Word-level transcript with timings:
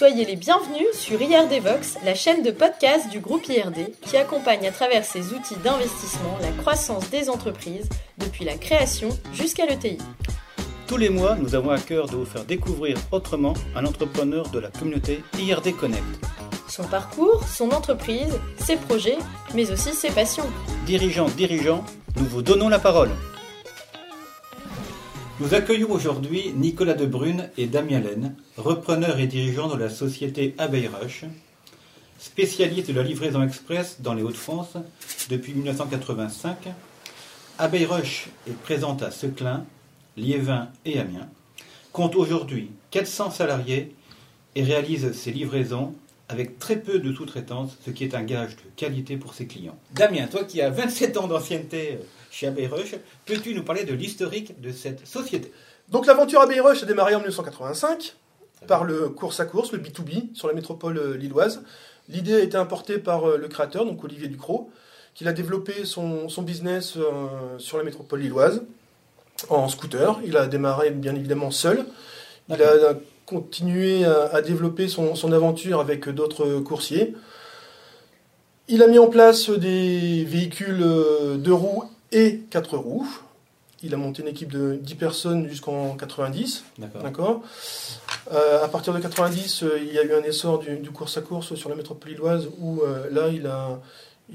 Soyez 0.00 0.24
les 0.24 0.36
bienvenus 0.36 0.86
sur 0.94 1.20
IRD 1.20 1.62
Vox, 1.62 1.98
la 2.06 2.14
chaîne 2.14 2.42
de 2.42 2.50
podcast 2.50 3.10
du 3.10 3.20
groupe 3.20 3.46
IRD 3.46 3.92
qui 4.00 4.16
accompagne 4.16 4.66
à 4.66 4.70
travers 4.70 5.04
ses 5.04 5.34
outils 5.34 5.58
d'investissement 5.62 6.38
la 6.40 6.50
croissance 6.52 7.10
des 7.10 7.28
entreprises 7.28 7.86
depuis 8.16 8.46
la 8.46 8.56
création 8.56 9.10
jusqu'à 9.34 9.66
l'ETI. 9.66 9.98
Tous 10.86 10.96
les 10.96 11.10
mois, 11.10 11.34
nous 11.34 11.54
avons 11.54 11.68
à 11.68 11.78
cœur 11.78 12.06
de 12.06 12.16
vous 12.16 12.24
faire 12.24 12.46
découvrir 12.46 12.96
autrement 13.12 13.52
un 13.76 13.84
entrepreneur 13.84 14.48
de 14.48 14.58
la 14.58 14.68
communauté 14.70 15.22
IRD 15.38 15.76
Connect. 15.76 16.02
Son 16.66 16.84
parcours, 16.84 17.44
son 17.46 17.70
entreprise, 17.70 18.40
ses 18.56 18.76
projets, 18.76 19.18
mais 19.54 19.70
aussi 19.70 19.92
ses 19.92 20.08
passions. 20.08 20.48
Dirigeants, 20.86 21.28
dirigeants, 21.36 21.84
nous 22.16 22.24
vous 22.24 22.40
donnons 22.40 22.70
la 22.70 22.78
parole. 22.78 23.10
Nous 25.40 25.54
accueillons 25.54 25.90
aujourd'hui 25.90 26.52
Nicolas 26.54 26.92
Debrune 26.92 27.48
et 27.56 27.66
Damien 27.66 28.00
Laine, 28.00 28.34
repreneurs 28.58 29.18
et 29.20 29.26
dirigeants 29.26 29.74
de 29.74 29.78
la 29.78 29.88
société 29.88 30.54
Abeille 30.58 30.88
Rush, 30.88 31.24
spécialiste 32.18 32.88
de 32.88 32.92
la 32.92 33.02
livraison 33.02 33.42
express 33.42 34.02
dans 34.02 34.12
les 34.12 34.22
Hauts-de-France 34.22 34.74
depuis 35.30 35.54
1985. 35.54 36.58
Abeille 37.58 37.86
Rush 37.86 38.26
est 38.46 38.52
présente 38.52 39.02
à 39.02 39.10
Seclin, 39.10 39.64
Liévin 40.18 40.68
et 40.84 40.98
Amiens, 40.98 41.30
compte 41.90 42.16
aujourd'hui 42.16 42.70
400 42.90 43.30
salariés 43.30 43.94
et 44.56 44.62
réalise 44.62 45.10
ses 45.12 45.30
livraisons 45.30 45.94
avec 46.28 46.58
très 46.58 46.76
peu 46.76 46.98
de 46.98 47.14
sous-traitance, 47.14 47.78
ce 47.82 47.90
qui 47.90 48.04
est 48.04 48.14
un 48.14 48.24
gage 48.24 48.56
de 48.56 48.62
qualité 48.76 49.16
pour 49.16 49.32
ses 49.32 49.46
clients. 49.46 49.78
Damien, 49.94 50.26
toi 50.26 50.44
qui 50.44 50.60
as 50.60 50.68
27 50.68 51.16
ans 51.16 51.28
d'ancienneté 51.28 51.98
chez 52.30 52.46
Abbey 52.46 52.66
Rush, 52.66 52.94
peux-tu 53.26 53.54
nous 53.54 53.64
parler 53.64 53.84
de 53.84 53.92
l'historique 53.92 54.60
de 54.60 54.70
cette 54.72 55.06
société? 55.06 55.52
Donc 55.88 56.06
l'aventure 56.06 56.40
Abbey 56.40 56.60
Rush 56.60 56.82
a 56.82 56.86
démarré 56.86 57.14
en 57.14 57.18
1985 57.18 58.14
par 58.66 58.84
le 58.84 59.08
course 59.08 59.40
à 59.40 59.44
course, 59.44 59.72
le 59.72 59.78
B2B, 59.78 60.34
sur 60.34 60.48
la 60.48 60.54
métropole 60.54 60.98
euh, 60.98 61.16
lilloise. 61.16 61.62
L'idée 62.08 62.34
a 62.34 62.40
été 62.40 62.56
importée 62.56 62.98
par 62.98 63.28
euh, 63.28 63.36
le 63.36 63.48
créateur, 63.48 63.84
donc 63.84 64.02
Olivier 64.04 64.28
Ducrot, 64.28 64.70
qui 65.14 65.26
a 65.26 65.32
développé 65.32 65.84
son, 65.84 66.28
business 66.42 66.96
euh, 66.96 67.58
sur 67.58 67.78
la 67.78 67.84
métropole 67.84 68.20
lilloise 68.20 68.62
en 69.48 69.68
scooter. 69.68 70.20
Il 70.24 70.36
a 70.36 70.46
démarré 70.46 70.90
bien 70.90 71.14
évidemment 71.14 71.50
seul. 71.50 71.86
Il 72.48 72.62
a 72.62 72.94
continué 73.26 74.04
à, 74.04 74.42
développer 74.42 74.88
son, 74.88 75.14
son, 75.14 75.32
aventure 75.32 75.80
avec 75.80 76.08
d'autres 76.08 76.58
coursiers. 76.60 77.14
Il 78.68 78.82
a 78.82 78.88
mis 78.88 78.98
en 78.98 79.06
place 79.06 79.50
des 79.50 80.24
véhicules 80.24 80.84
deux 81.38 81.52
roues 81.52 81.84
et 82.12 82.40
4 82.50 82.76
roues. 82.76 83.20
Il 83.82 83.94
a 83.94 83.96
monté 83.96 84.20
une 84.20 84.28
équipe 84.28 84.52
de 84.52 84.78
10 84.80 84.94
personnes 84.96 85.48
jusqu'en 85.48 85.94
90. 85.94 86.64
D'accord. 87.02 87.42
Euh, 88.32 88.62
à 88.62 88.68
partir 88.68 88.92
de 88.92 88.98
90, 88.98 89.62
euh, 89.62 89.78
il 89.80 89.94
y 89.94 89.98
a 89.98 90.04
eu 90.04 90.12
un 90.12 90.22
essor 90.22 90.58
du, 90.58 90.90
course 90.90 91.16
à 91.16 91.22
course 91.22 91.54
sur 91.54 91.70
la 91.70 91.76
métropole 91.76 92.10
lilloise 92.10 92.48
où 92.58 92.82
euh, 92.82 93.08
là, 93.10 93.28
il 93.28 93.46
a, 93.46 93.80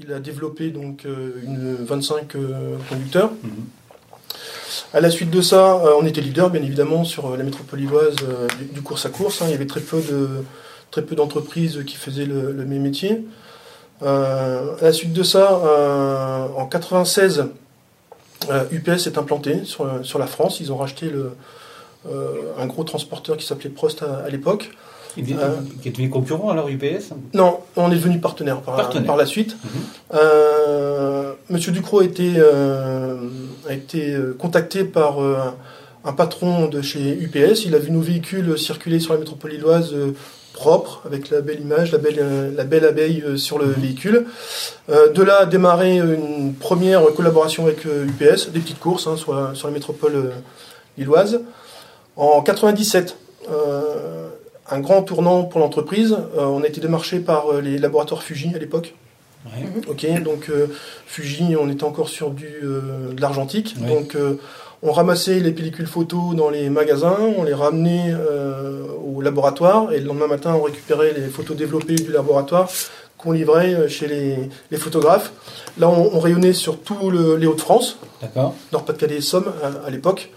il 0.00 0.12
a 0.12 0.18
développé 0.18 0.70
donc 0.70 1.04
une 1.04 1.76
25 1.76 2.36
conducteurs. 2.88 3.30
Mhm. 3.42 3.50
À 4.92 5.00
la 5.00 5.10
suite 5.10 5.30
de 5.30 5.40
ça, 5.40 5.80
on 5.98 6.04
était 6.04 6.20
leader, 6.20 6.50
bien 6.50 6.62
évidemment, 6.62 7.04
sur 7.04 7.36
la 7.36 7.44
métropole 7.44 7.78
lilloise 7.78 8.16
du, 8.72 8.82
course 8.82 9.06
à 9.06 9.10
course. 9.10 9.42
Hein. 9.42 9.46
Il 9.48 9.52
y 9.52 9.54
avait 9.54 9.66
très 9.66 9.80
peu 9.80 10.00
de 10.00 10.44
très 10.90 11.02
peu 11.02 11.14
d'entreprises 11.14 11.82
qui 11.86 11.96
faisaient 11.96 12.26
le, 12.26 12.52
le 12.52 12.64
même 12.64 12.82
métier. 12.82 13.24
à 14.02 14.76
la 14.82 14.92
suite 14.92 15.12
de 15.12 15.22
ça, 15.22 15.60
en 16.56 16.66
96, 16.66 17.46
UPS 18.72 18.88
euh, 18.88 19.10
est 19.10 19.18
implanté 19.18 19.64
sur, 19.64 19.88
sur, 20.02 20.18
la 20.18 20.26
France. 20.26 20.60
Ils 20.60 20.72
ont 20.72 20.76
racheté 20.76 21.08
le, 21.08 21.32
euh, 22.10 22.52
un 22.58 22.66
gros 22.66 22.84
transporteur 22.84 23.36
qui 23.36 23.46
s'appelait 23.46 23.70
Prost 23.70 24.02
à, 24.02 24.28
l'époque. 24.28 24.70
Qui 25.14 25.22
est 25.22 25.90
devenu 25.92 26.10
concurrent 26.10 26.50
alors 26.50 26.68
UPS 26.68 27.14
Non, 27.32 27.60
on 27.76 27.90
est 27.90 27.94
devenu 27.94 28.20
partenaire 28.20 28.60
par, 28.60 28.90
par 29.04 29.16
la 29.16 29.24
suite. 29.24 29.56
Mhm. 29.64 29.70
Euh, 30.14 31.32
Monsieur 31.48 31.72
Ducrot 31.72 32.00
a 32.00 32.04
été, 32.04 32.34
a 32.38 33.72
été 33.72 34.14
contacté 34.38 34.84
par 34.84 35.16
un 36.04 36.12
patron 36.12 36.66
de 36.66 36.82
chez 36.82 37.18
UPS. 37.18 37.64
Il 37.64 37.74
a 37.74 37.78
vu 37.78 37.92
nos 37.92 38.02
véhicules 38.02 38.58
circuler 38.58 39.00
sur 39.00 39.14
la 39.14 39.20
métropole 39.20 39.52
lilloise 39.52 39.94
propre, 40.56 41.02
avec 41.04 41.30
la 41.30 41.42
belle 41.42 41.60
image, 41.60 41.92
la 41.92 41.98
belle, 41.98 42.18
euh, 42.18 42.50
la 42.56 42.64
belle 42.64 42.84
abeille 42.84 43.22
euh, 43.24 43.36
sur 43.36 43.58
le 43.58 43.66
véhicule. 43.66 44.26
Euh, 44.88 45.12
de 45.12 45.22
là 45.22 45.42
a 45.42 45.46
démarré 45.46 45.98
une 45.98 46.54
première 46.54 47.04
collaboration 47.14 47.64
avec 47.64 47.84
UPS, 47.84 48.50
des 48.50 48.60
petites 48.60 48.80
courses 48.80 49.06
hein, 49.06 49.16
sur, 49.16 49.34
la, 49.34 49.54
sur, 49.54 49.68
la, 49.68 49.74
métropole 49.74 50.32
lilloise. 50.96 51.42
En 52.16 52.40
97, 52.40 53.16
un 54.70 54.80
grand 54.80 55.02
tournant 55.02 55.44
pour 55.44 55.60
l'entreprise. 55.60 56.16
on 56.38 56.62
a 56.62 56.66
été 56.66 56.80
démarché 56.80 57.20
par 57.20 57.60
les 57.60 57.76
laboratoires 57.76 58.22
Fuji 58.22 58.52
à 58.54 58.58
l'époque. 58.58 58.94
Ok, 59.86 60.06
donc 60.22 60.50
Fuji, 61.06 61.54
on 61.60 61.68
était 61.68 61.84
encore 61.84 62.08
sur 62.08 62.30
du, 62.30 62.48
de 62.62 63.20
l'argentique. 63.20 63.76
Donc 63.86 64.16
on 64.82 64.92
ramassait 64.92 65.40
les 65.40 65.52
pellicules 65.52 65.86
photos 65.86 66.34
dans 66.34 66.50
les 66.50 66.68
magasins, 66.68 67.16
on 67.36 67.44
les 67.44 67.54
ramenait 67.54 68.12
euh, 68.12 68.82
au 69.04 69.20
laboratoire 69.20 69.92
et 69.92 70.00
le 70.00 70.06
lendemain 70.06 70.26
matin 70.26 70.54
on 70.54 70.62
récupérait 70.62 71.12
les 71.14 71.28
photos 71.28 71.56
développées 71.56 71.94
du 71.94 72.12
laboratoire 72.12 72.68
qu'on 73.16 73.32
livrait 73.32 73.74
euh, 73.74 73.88
chez 73.88 74.06
les, 74.06 74.76
photographes. 74.78 75.32
Là 75.78 75.88
on, 75.88 76.18
rayonnait 76.20 76.52
sur 76.52 76.78
tout 76.80 77.10
les 77.10 77.46
Hauts-de-France, 77.46 77.98
Nord-Pas-de-Calais 78.72 79.16
et 79.16 79.20
Somme 79.22 79.52
à, 79.84 79.90
l'époque. 79.90 80.30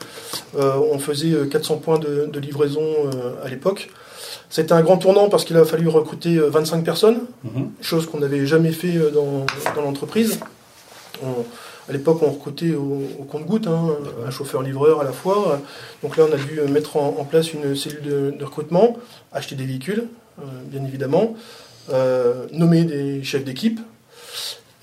Euh, 0.58 0.78
on 0.92 1.00
faisait 1.00 1.36
400 1.50 1.78
points 1.78 2.00
de, 2.00 2.40
livraison 2.40 2.82
à 3.44 3.50
l'époque. 3.50 3.90
C'était 4.50 4.74
un 4.74 4.82
grand 4.82 4.98
tournant 4.98 5.30
parce 5.30 5.44
qu'il 5.44 5.58
a 5.58 5.66
fallu 5.66 5.88
recruter 5.90 6.40
25 6.40 6.84
personnes, 6.84 7.20
mhm. 7.44 7.72
chose 7.82 8.08
qu'on 8.08 8.20
n'avait 8.20 8.46
jamais 8.46 8.72
fait 8.72 8.98
dans, 9.14 9.46
dans 9.76 9.82
l'entreprise. 9.82 10.40
À 11.90 11.92
l'époque, 11.92 12.20
on 12.22 12.30
recrutait 12.30 12.76
au, 12.76 13.26
compte-goutte, 13.28 13.66
hein, 13.66 13.88
un 14.26 14.30
chauffeur-livreur 14.30 15.02
à 15.02 15.04
la 15.04 15.12
fois. 15.12 15.60
Donc 16.04 16.18
là, 16.18 16.26
on 16.30 16.34
a 16.34 16.38
dû 16.38 16.62
mettre 16.72 16.98
en, 16.98 17.26
place 17.26 17.52
une 17.52 17.76
cellule 17.76 18.36
de, 18.38 18.44
recrutement, 18.46 18.96
acheter 19.34 19.56
des 19.56 19.66
véhicules, 19.66 20.06
euh, 20.40 20.44
bien 20.66 20.86
évidemment, 20.86 21.36
euh, 21.92 22.46
nommer 22.52 22.84
des 22.84 23.24
chefs 23.24 23.44
d'équipe, 23.44 23.80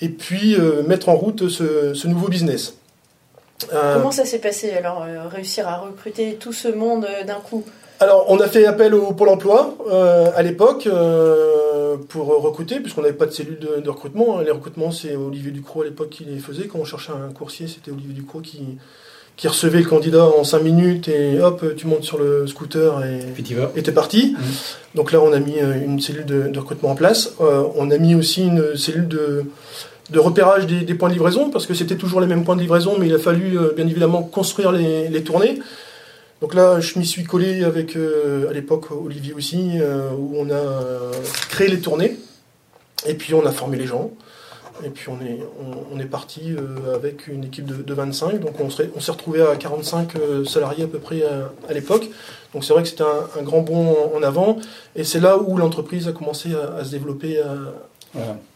et 0.00 0.08
puis 0.08 0.56
euh, 0.56 0.82
mettre 0.82 1.08
en 1.08 1.14
route 1.14 1.48
ce, 1.48 2.06
nouveau 2.08 2.26
business. 2.26 2.74
Comment 3.70 4.10
ça 4.10 4.24
s'est 4.24 4.40
passé 4.40 4.72
alors, 4.72 5.06
réussir 5.30 5.68
à 5.68 5.76
recruter 5.76 6.34
tout 6.34 6.52
ce 6.52 6.68
monde 6.68 7.06
d'un 7.24 7.40
coup? 7.40 7.64
Alors, 7.98 8.26
on 8.28 8.38
a 8.40 8.46
fait 8.46 8.66
appel 8.66 8.94
au 8.94 9.12
Pôle 9.12 9.30
emploi 9.30 9.74
euh, 9.90 10.30
à 10.36 10.42
l'époque 10.42 10.86
euh, 10.86 11.96
pour 12.08 12.26
recruter, 12.42 12.80
puisqu'on 12.80 13.00
n'avait 13.00 13.14
pas 13.14 13.24
de 13.24 13.30
cellule 13.30 13.58
de, 13.58 13.88
recrutement. 13.88 14.40
Les 14.40 14.50
recrutements, 14.50 14.90
c'est 14.90 15.16
Olivier 15.16 15.50
Ducrot 15.50 15.82
à 15.82 15.84
l'époque 15.86 16.10
qui 16.10 16.24
les 16.24 16.38
faisait. 16.38 16.66
Quand 16.66 16.78
on 16.78 16.84
cherchait 16.84 17.12
un 17.12 17.32
coursier, 17.32 17.68
c'était 17.68 17.90
Olivier 17.90 18.12
Ducrot 18.12 18.40
qui, 18.40 18.76
qui 19.36 19.48
recevait 19.48 19.78
le 19.80 19.88
candidat 19.88 20.26
en 20.26 20.44
5 20.44 20.62
minutes 20.62 21.08
et 21.08 21.40
hop, 21.40 21.64
tu 21.76 21.86
montes 21.86 22.04
sur 22.04 22.18
le 22.18 22.46
scooter 22.46 23.02
et 23.74 23.82
t'es 23.82 23.92
parti. 23.92 24.36
Mmh. 24.36 24.42
Donc 24.94 25.12
là, 25.12 25.22
on 25.22 25.32
a 25.32 25.38
mis 25.38 25.58
euh, 25.58 25.82
une 25.82 25.98
cellule 25.98 26.26
de, 26.26 26.58
recrutement 26.58 26.90
en 26.90 26.96
place. 26.96 27.34
on 27.40 27.90
a 27.90 27.96
mis 27.96 28.14
aussi 28.14 28.44
une 28.44 28.76
cellule 28.76 29.08
de, 29.08 29.44
de 30.10 30.18
repérage 30.18 30.66
des, 30.66 30.94
points 30.94 31.08
de 31.08 31.14
livraison, 31.14 31.48
parce 31.48 31.64
que 31.64 31.72
c'était 31.72 31.96
toujours 31.96 32.20
les 32.20 32.26
mêmes 32.26 32.44
points 32.44 32.56
de 32.56 32.60
livraison, 32.60 32.96
mais 33.00 33.06
il 33.06 33.14
a 33.14 33.18
fallu 33.18 33.58
bien 33.74 33.86
évidemment 33.86 34.22
construire 34.22 34.70
les, 34.70 35.08
les 35.08 35.22
tournées. 35.22 35.60
Donc 36.42 36.54
là, 36.54 36.80
je 36.80 36.98
m'y 36.98 37.06
suis 37.06 37.24
collé 37.24 37.64
avec, 37.64 37.96
euh, 37.96 38.50
à 38.50 38.52
l'époque, 38.52 38.90
Olivier 38.90 39.32
aussi, 39.32 39.78
euh, 39.80 40.10
où 40.10 40.34
on 40.36 40.50
a 40.50 40.54
euh, 40.54 41.12
créé 41.48 41.68
les 41.68 41.80
tournées, 41.80 42.18
et 43.06 43.14
puis 43.14 43.32
on 43.32 43.46
a 43.46 43.52
formé 43.52 43.78
les 43.78 43.86
gens, 43.86 44.10
et 44.84 44.90
puis 44.90 45.08
on 45.08 45.18
est, 45.24 45.40
on, 45.90 45.98
est 45.98 46.04
parti 46.04 46.54
avec 46.94 47.28
une 47.28 47.44
équipe 47.44 47.64
de, 47.64 47.94
25, 47.94 48.40
donc 48.40 48.60
on 48.60 48.68
s'est 48.68 48.90
on 48.94 49.12
retrouvé 49.12 49.40
à 49.40 49.56
45 49.56 50.12
salariés 50.46 50.84
à 50.84 50.86
peu 50.86 50.98
près 50.98 51.22
à, 51.22 51.72
l'époque. 51.72 52.10
Donc 52.52 52.62
c'est 52.62 52.74
vrai 52.74 52.82
que 52.82 52.90
c'était 52.90 53.02
un, 53.02 53.42
grand 53.42 53.62
bond 53.62 53.96
en, 54.14 54.22
avant, 54.22 54.58
et 54.94 55.02
c'est 55.02 55.20
là 55.20 55.38
où 55.38 55.56
l'entreprise 55.56 56.08
a 56.08 56.12
commencé 56.12 56.50
à, 56.54 56.84
se 56.84 56.90
développer 56.90 57.40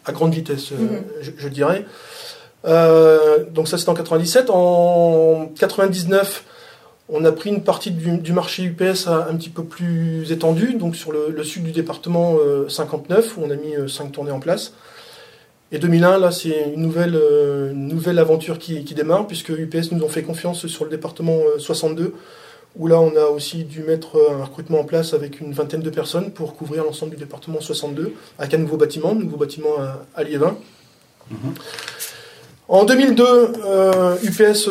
à, 0.05 0.13
grande 0.13 0.35
vitesse, 0.35 0.73
mhm. 0.73 1.03
je, 1.23 1.31
je, 1.39 1.49
dirais. 1.49 1.87
donc 2.65 3.69
ça 3.69 3.79
c'était 3.79 3.89
en 3.91 3.95
97. 3.95 4.51
En 4.51 5.51
99, 5.59 6.45
on 7.13 7.25
a 7.25 7.33
pris 7.33 7.51
une 7.51 7.63
partie 7.63 7.91
du, 7.91 8.33
marché 8.33 8.63
UPS 8.65 9.09
un 9.09 9.35
petit 9.37 9.49
peu 9.49 9.65
plus 9.65 10.31
étendu, 10.31 10.75
donc 10.75 10.95
sur 10.97 11.13
le, 11.13 11.43
sud 11.45 11.65
du 11.65 11.73
département 11.73 12.37
59, 12.69 13.25
euh, 13.37 13.41
où 13.41 13.45
on 13.45 13.51
a 13.51 13.57
mis 13.57 13.75
5 13.89 14.05
euh, 14.05 14.09
tournées 14.11 14.31
en 14.31 14.41
place. 14.41 14.75
Et 15.73 15.79
2001, 15.79 16.19
là, 16.19 16.31
c'est 16.31 16.73
une 16.75 16.83
nouvelle, 16.83 17.17
euh, 17.17 17.73
nouvelle 17.73 18.19
aventure 18.19 18.59
qui, 18.59 18.83
démarre, 18.83 19.27
puisque 19.27 19.51
UPS 19.51 19.93
nous 19.93 20.03
ont 20.05 20.09
fait 20.09 20.23
confiance 20.23 20.67
sur 20.67 20.85
le 20.85 20.91
département 20.91 21.39
62, 21.59 22.15
où 22.77 22.87
là, 22.87 23.01
on 23.01 23.17
a 23.17 23.27
aussi 23.27 23.65
dû 23.65 23.83
mettre 23.83 24.17
un 24.33 24.45
recrutement 24.45 24.81
en 24.81 24.85
place 24.85 25.13
avec 25.13 25.41
une 25.41 25.53
vingtaine 25.53 25.83
de 25.83 25.91
personnes 25.91 26.31
pour 26.31 26.55
couvrir 26.55 26.85
l'ensemble 26.85 27.13
du 27.13 27.17
département 27.17 27.61
62, 27.61 28.13
avec 28.39 28.55
un 28.55 28.59
nouveau 28.59 28.77
bâtiment, 28.77 29.11
un 29.11 29.15
nouveau 29.15 29.37
bâtiment 29.37 29.75
à, 30.15 30.23
Liévin. 30.23 30.57
Mhm. 31.31 31.55
En 32.69 32.85
2002, 32.85 33.25
UPS 34.23 34.71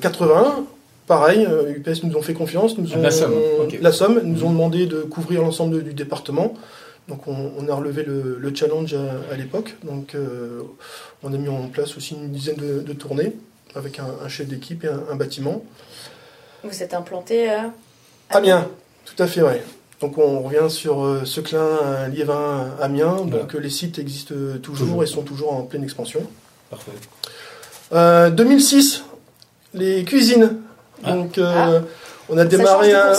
80, 0.00 0.66
pareil, 1.06 1.46
UPS 1.76 2.02
nous 2.04 2.16
ont 2.16 2.22
fait 2.22 2.34
confiance, 2.34 2.78
nous 2.78 2.92
ont, 2.94 3.00
la 3.00 3.10
Somme, 3.10 3.34
la 3.80 3.92
Somme, 3.92 4.20
nous 4.24 4.44
ont 4.44 4.50
demandé 4.50 4.86
de 4.86 5.02
couvrir 5.02 5.42
l'ensemble 5.42 5.82
du 5.82 5.94
département. 5.94 6.54
Donc 7.08 7.28
on, 7.28 7.68
a 7.68 7.74
relevé 7.74 8.02
le, 8.02 8.52
challenge 8.54 8.96
à, 9.30 9.36
l'époque. 9.36 9.76
Donc 9.84 10.16
on 11.22 11.32
a 11.32 11.36
mis 11.36 11.48
en 11.48 11.68
place 11.68 11.96
aussi 11.96 12.14
une 12.14 12.32
dizaine 12.32 12.56
de, 12.56 12.92
tournées 12.92 13.32
avec 13.76 14.00
un, 14.00 14.28
chef 14.28 14.48
d'équipe 14.48 14.84
et 14.84 14.88
un, 14.88 15.14
bâtiment. 15.14 15.62
Vous 16.64 16.82
êtes 16.82 16.94
implanté 16.94 17.48
à 17.48 17.72
Amiens, 18.30 18.68
tout 19.04 19.22
à 19.22 19.28
fait, 19.28 19.42
ouais. 19.42 19.62
Donc 20.00 20.18
on 20.18 20.40
revient 20.40 20.68
sur 20.68 21.04
euh, 21.04 21.24
Seclin, 21.24 22.08
Liévin, 22.08 22.70
Amiens. 22.80 23.24
Donc 23.24 23.54
les 23.54 23.70
sites 23.70 23.98
existent 23.98 24.34
toujours, 24.62 25.02
et 25.02 25.06
sont 25.06 25.22
toujours 25.22 25.54
en 25.54 25.62
pleine 25.62 25.84
expansion. 25.84 26.20
Parfait. 26.70 26.92
2006, 27.92 29.04
euh, 29.74 29.78
les 29.78 30.04
cuisines. 30.04 30.58
Ah. 31.04 31.12
Donc 31.12 31.38
euh, 31.38 31.80
ah. 31.80 31.86
on 32.28 32.38
a 32.38 32.44
démarré 32.44 32.92
un, 32.92 33.12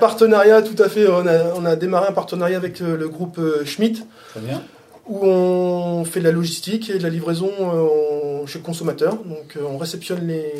partenariat, 0.00 0.62
tout 0.62 0.80
à 0.82 0.88
fait. 0.88 1.06
On 1.08 1.64
a, 1.64 1.76
démarré 1.76 2.08
un 2.08 2.12
partenariat 2.12 2.56
avec 2.56 2.80
le 2.80 3.08
groupe 3.08 3.40
Schmitt. 3.64 4.06
Où 5.06 5.26
on 5.26 6.04
fait 6.04 6.20
de 6.20 6.24
la 6.24 6.30
logistique 6.30 6.88
et 6.88 6.98
de 6.98 7.02
la 7.02 7.08
livraison 7.08 7.50
chez 8.46 8.58
le 8.58 8.64
consommateur. 8.64 9.14
Donc 9.14 9.58
on 9.60 9.76
réceptionne 9.76 10.26
les, 10.26 10.52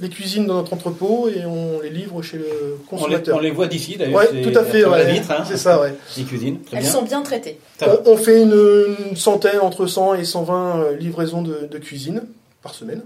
les 0.00 0.08
cuisines 0.08 0.46
dans 0.46 0.54
notre 0.54 0.72
entrepôt 0.72 1.28
et 1.28 1.44
on 1.44 1.80
les 1.80 1.90
livre 1.90 2.22
chez 2.22 2.38
le 2.38 2.78
consommateur. 2.88 3.36
On 3.36 3.40
les, 3.40 3.50
voit 3.50 3.66
d'ici 3.66 3.96
d'ailleurs. 3.96 4.22
Oui, 4.32 4.42
tout 4.42 4.56
à 4.56 4.64
fait. 4.64 4.84
Hein. 4.84 5.44
c'est 5.46 5.56
ça, 5.56 5.80
ouais. 5.80 5.94
Les 6.16 6.24
cuisines. 6.24 6.58
Elles 6.72 6.84
sont 6.84 7.02
bien 7.02 7.22
traitées. 7.22 7.58
On, 8.06 8.16
fait 8.16 8.42
une, 8.42 9.16
centaine, 9.16 9.60
entre 9.60 9.86
100 9.86 10.14
et 10.14 10.24
120 10.24 10.80
euh, 10.80 10.96
livraisons 10.96 11.42
de, 11.42 11.78
cuisine 11.78 12.22
par 12.62 12.74
semaine. 12.74 13.02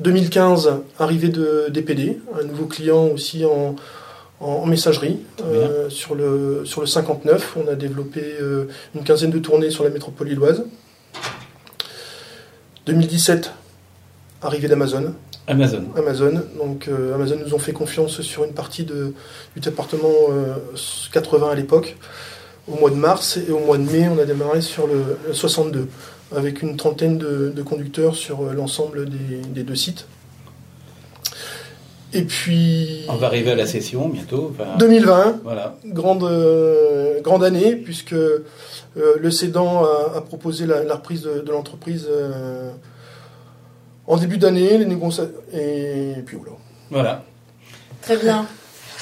2015, 0.00 0.70
arrivée 0.98 1.28
de 1.28 1.66
DPD, 1.70 2.20
un 2.40 2.44
nouveau 2.44 2.66
client 2.66 3.06
aussi 3.06 3.44
en, 3.44 3.74
en, 4.40 4.66
messagerie. 4.66 5.18
Euh, 5.42 5.90
sur, 5.90 6.14
le, 6.14 6.62
sur 6.64 6.80
le 6.80 6.86
59, 6.86 7.56
on 7.56 7.68
a 7.68 7.74
développé 7.74 8.22
euh, 8.40 8.66
une 8.94 9.02
quinzaine 9.02 9.30
de 9.30 9.38
tournées 9.38 9.70
sur 9.70 9.84
la 9.84 9.90
métropole 9.90 10.30
illoise. 10.30 10.64
2017, 12.86 13.52
arrivée 14.42 14.68
d'Amazon. 14.68 15.14
Amazon. 15.48 15.84
Amazon. 15.96 16.42
Donc 16.58 16.88
euh, 16.88 17.14
Amazon 17.14 17.36
nous 17.44 17.54
ont 17.54 17.58
fait 17.58 17.72
confiance 17.72 18.20
sur 18.20 18.44
une 18.44 18.52
partie 18.52 18.84
de, 18.84 19.14
du 19.54 19.60
département 19.60 20.12
80 21.12 21.46
euh, 21.46 21.50
à 21.50 21.54
l'époque, 21.54 21.96
au 22.70 22.78
mois 22.78 22.90
de 22.90 22.96
mars, 22.96 23.38
et 23.38 23.50
au 23.50 23.58
mois 23.58 23.78
de 23.78 23.90
mai, 23.90 24.08
on 24.08 24.18
a 24.18 24.24
démarré 24.24 24.60
sur 24.60 24.86
le, 24.86 25.18
62, 25.32 25.88
avec 26.34 26.62
une 26.62 26.76
trentaine 26.76 27.18
de, 27.18 27.62
conducteurs 27.62 28.14
sur 28.14 28.42
euh, 28.42 28.52
l'ensemble 28.52 29.08
des, 29.08 29.62
deux 29.62 29.74
sites. 29.74 30.06
Et 32.12 32.22
puis. 32.22 33.04
On 33.08 33.16
va 33.16 33.26
arriver 33.26 33.50
à 33.50 33.54
la 33.54 33.66
session 33.66 34.08
bientôt. 34.08 34.54
2020. 34.78 35.40
Voilà. 35.44 35.76
Grande, 35.84 36.28
grande 37.22 37.44
année, 37.44 37.76
puisque 37.76 38.14
le 38.96 39.30
cédant 39.30 39.84
a, 39.84 40.20
proposé 40.22 40.64
la, 40.64 40.94
reprise 40.94 41.22
de, 41.22 41.50
l'entreprise 41.50 42.08
en 44.06 44.16
début 44.16 44.38
d'année, 44.38 44.78
les 44.78 44.86
négociations. 44.86 45.32
Et 45.52 46.14
puis 46.24 46.38
voilà. 46.38 46.56
Voilà. 46.90 47.24
Très 48.00 48.16
bien. 48.16 48.46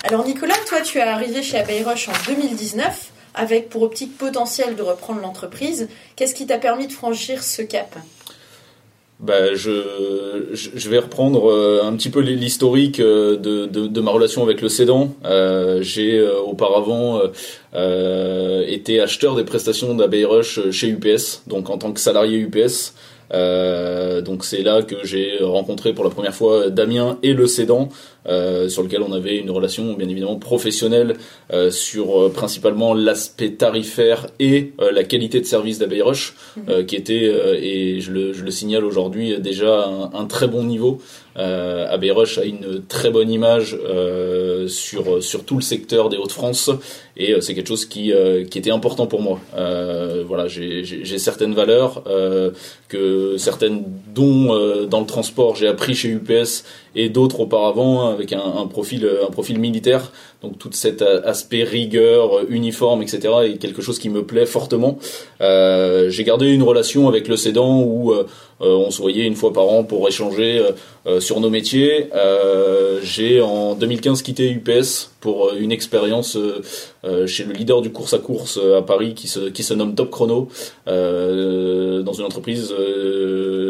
Alors 0.02 0.24
Nicolas, 0.24 0.54
toi 0.68 0.80
tu 0.82 0.98
es 0.98 1.02
arrivé 1.02 1.42
chez 1.42 1.58
Abbey 1.58 1.82
Rush 1.82 2.08
en 2.08 2.12
2019 2.26 3.12
avec 3.36 3.68
pour 3.68 3.82
optique 3.82 4.18
potentielle 4.18 4.74
de 4.74 4.82
reprendre 4.82 5.20
l'entreprise. 5.20 5.88
Qu'est-ce 6.16 6.34
qui 6.34 6.46
t'a 6.46 6.58
permis 6.58 6.86
de 6.86 6.92
franchir 6.92 7.42
ce 7.42 7.62
cap? 7.62 7.96
Bah, 9.18 9.54
je, 9.54 10.88
vais 10.88 10.98
reprendre 10.98 11.50
euh, 11.50 11.80
un 11.82 11.96
petit 11.96 12.10
peu 12.10 12.20
l'historique 12.20 13.00
euh, 13.00 13.36
de, 13.38 14.00
ma 14.00 14.10
relation 14.10 14.42
avec 14.42 14.60
le 14.60 14.68
cédant. 14.68 15.14
Euh, 15.24 15.80
j'ai 15.80 16.22
auparavant 16.46 17.20
été 18.66 19.00
acheteur 19.00 19.34
des 19.34 19.44
prestations 19.44 19.94
d'Abbey 19.94 20.24
Rush 20.24 20.70
chez 20.70 20.88
UPS, 20.88 21.42
donc 21.46 21.70
en 21.70 21.78
tant 21.78 21.92
que 21.92 22.00
salarié 22.00 22.38
UPS. 22.38 22.94
Euh, 23.32 24.20
donc 24.20 24.44
c'est 24.44 24.62
là 24.62 24.82
que 24.82 24.96
j'ai 25.04 25.38
rencontré 25.40 25.92
pour 25.92 26.04
la 26.04 26.10
première 26.10 26.34
fois 26.34 26.70
Damien 26.70 27.18
et 27.22 27.32
le 27.32 27.46
cédant, 27.46 27.88
euh, 28.28 28.68
sur 28.68 28.82
lequel 28.82 29.02
on 29.02 29.12
avait 29.12 29.36
une 29.36 29.50
relation 29.50 29.94
bien 29.94 30.08
évidemment 30.08 30.36
professionnelle 30.36 31.16
euh, 31.52 31.70
sur 31.70 32.20
euh, 32.20 32.28
principalement 32.28 32.92
l'aspect 32.94 33.50
tarifaire 33.50 34.26
et 34.40 34.72
euh, 34.80 34.90
la 34.90 35.04
qualité 35.04 35.40
de 35.40 35.46
service 35.46 35.78
d'Abbey 35.78 36.02
Rush, 36.02 36.34
mhm. 36.56 36.86
qui 36.86 36.96
était, 36.96 37.32
et 37.62 38.00
je 38.00 38.10
le, 38.12 38.32
je 38.32 38.44
le 38.44 38.50
signale 38.50 38.84
aujourd'hui, 38.84 39.38
déjà 39.40 39.86
un, 39.86 40.12
un, 40.12 40.26
très 40.26 40.48
bon 40.48 40.64
niveau. 40.64 41.00
Euh, 41.38 41.86
Abbey 41.90 42.10
Rush 42.10 42.38
a 42.38 42.44
une 42.44 42.82
très 42.88 43.10
bonne 43.10 43.30
image 43.30 43.76
sur, 44.68 45.22
sur 45.22 45.44
tout 45.44 45.56
le 45.56 45.62
secteur 45.62 46.08
des 46.08 46.16
Hauts-de-France 46.16 46.70
et 47.16 47.34
c'est 47.40 47.54
quelque 47.54 47.68
chose 47.68 47.86
qui, 47.86 48.12
qui 48.50 48.58
était 48.58 48.70
important 48.70 49.06
pour 49.06 49.22
moi. 49.22 49.40
voilà, 50.26 50.48
j'ai 50.48 51.18
certaines 51.18 51.54
valeurs 51.54 52.02
que 52.88 53.36
certaines 53.38 53.84
dont 54.14 54.86
dans 54.86 55.00
le 55.00 55.06
transport 55.06 55.56
j'ai 55.56 55.68
appris 55.68 55.94
chez 55.94 56.08
UPS 56.08 56.64
et 56.96 57.08
d'autres 57.08 57.40
auparavant 57.40 58.08
avec 58.08 58.32
un, 58.32 58.42
un, 58.42 58.66
profil 58.66 59.08
un 59.24 59.30
profil 59.30 59.60
militaire 59.60 60.10
donc 60.42 60.58
tout 60.58 60.70
cet 60.72 61.02
aspect 61.02 61.62
rigueur 61.62 62.48
uniforme 62.48 63.02
etc 63.02 63.34
est 63.44 63.58
quelque 63.58 63.82
chose 63.82 63.98
qui 63.98 64.08
me 64.08 64.24
plaît 64.24 64.46
fortement 64.46 64.98
euh, 65.40 66.10
j'ai 66.10 66.24
gardé 66.24 66.46
une 66.46 66.62
relation 66.62 67.06
avec 67.08 67.28
le 67.28 67.36
cédant 67.36 67.82
où 67.82 68.12
euh, 68.12 68.26
euh, 68.62 68.74
on 68.74 68.90
se 68.90 69.02
voyait 69.02 69.26
une 69.26 69.34
fois 69.34 69.52
par 69.52 69.68
an 69.68 69.84
pour 69.84 70.08
échanger 70.08 70.62
euh, 71.06 71.20
sur 71.20 71.40
nos 71.40 71.50
métiers. 71.50 72.08
Euh, 72.14 73.00
j'ai 73.02 73.40
en 73.42 73.74
2015 73.74 74.22
quitté 74.22 74.50
UPS 74.50 75.10
pour 75.20 75.52
une 75.54 75.72
expérience 75.72 76.38
chez 77.26 77.44
le 77.44 77.52
leader 77.52 77.82
du 77.82 77.90
course 77.90 78.14
à 78.14 78.18
course 78.18 78.58
à 78.58 78.82
Paris 78.82 79.14
qui 79.14 79.28
se, 79.28 79.48
qui 79.48 79.62
se 79.62 79.74
nomme 79.74 79.94
Top 79.94 80.10
Chrono, 80.10 80.48
dans 80.86 82.12
une 82.12 82.24
entreprise 82.24 82.74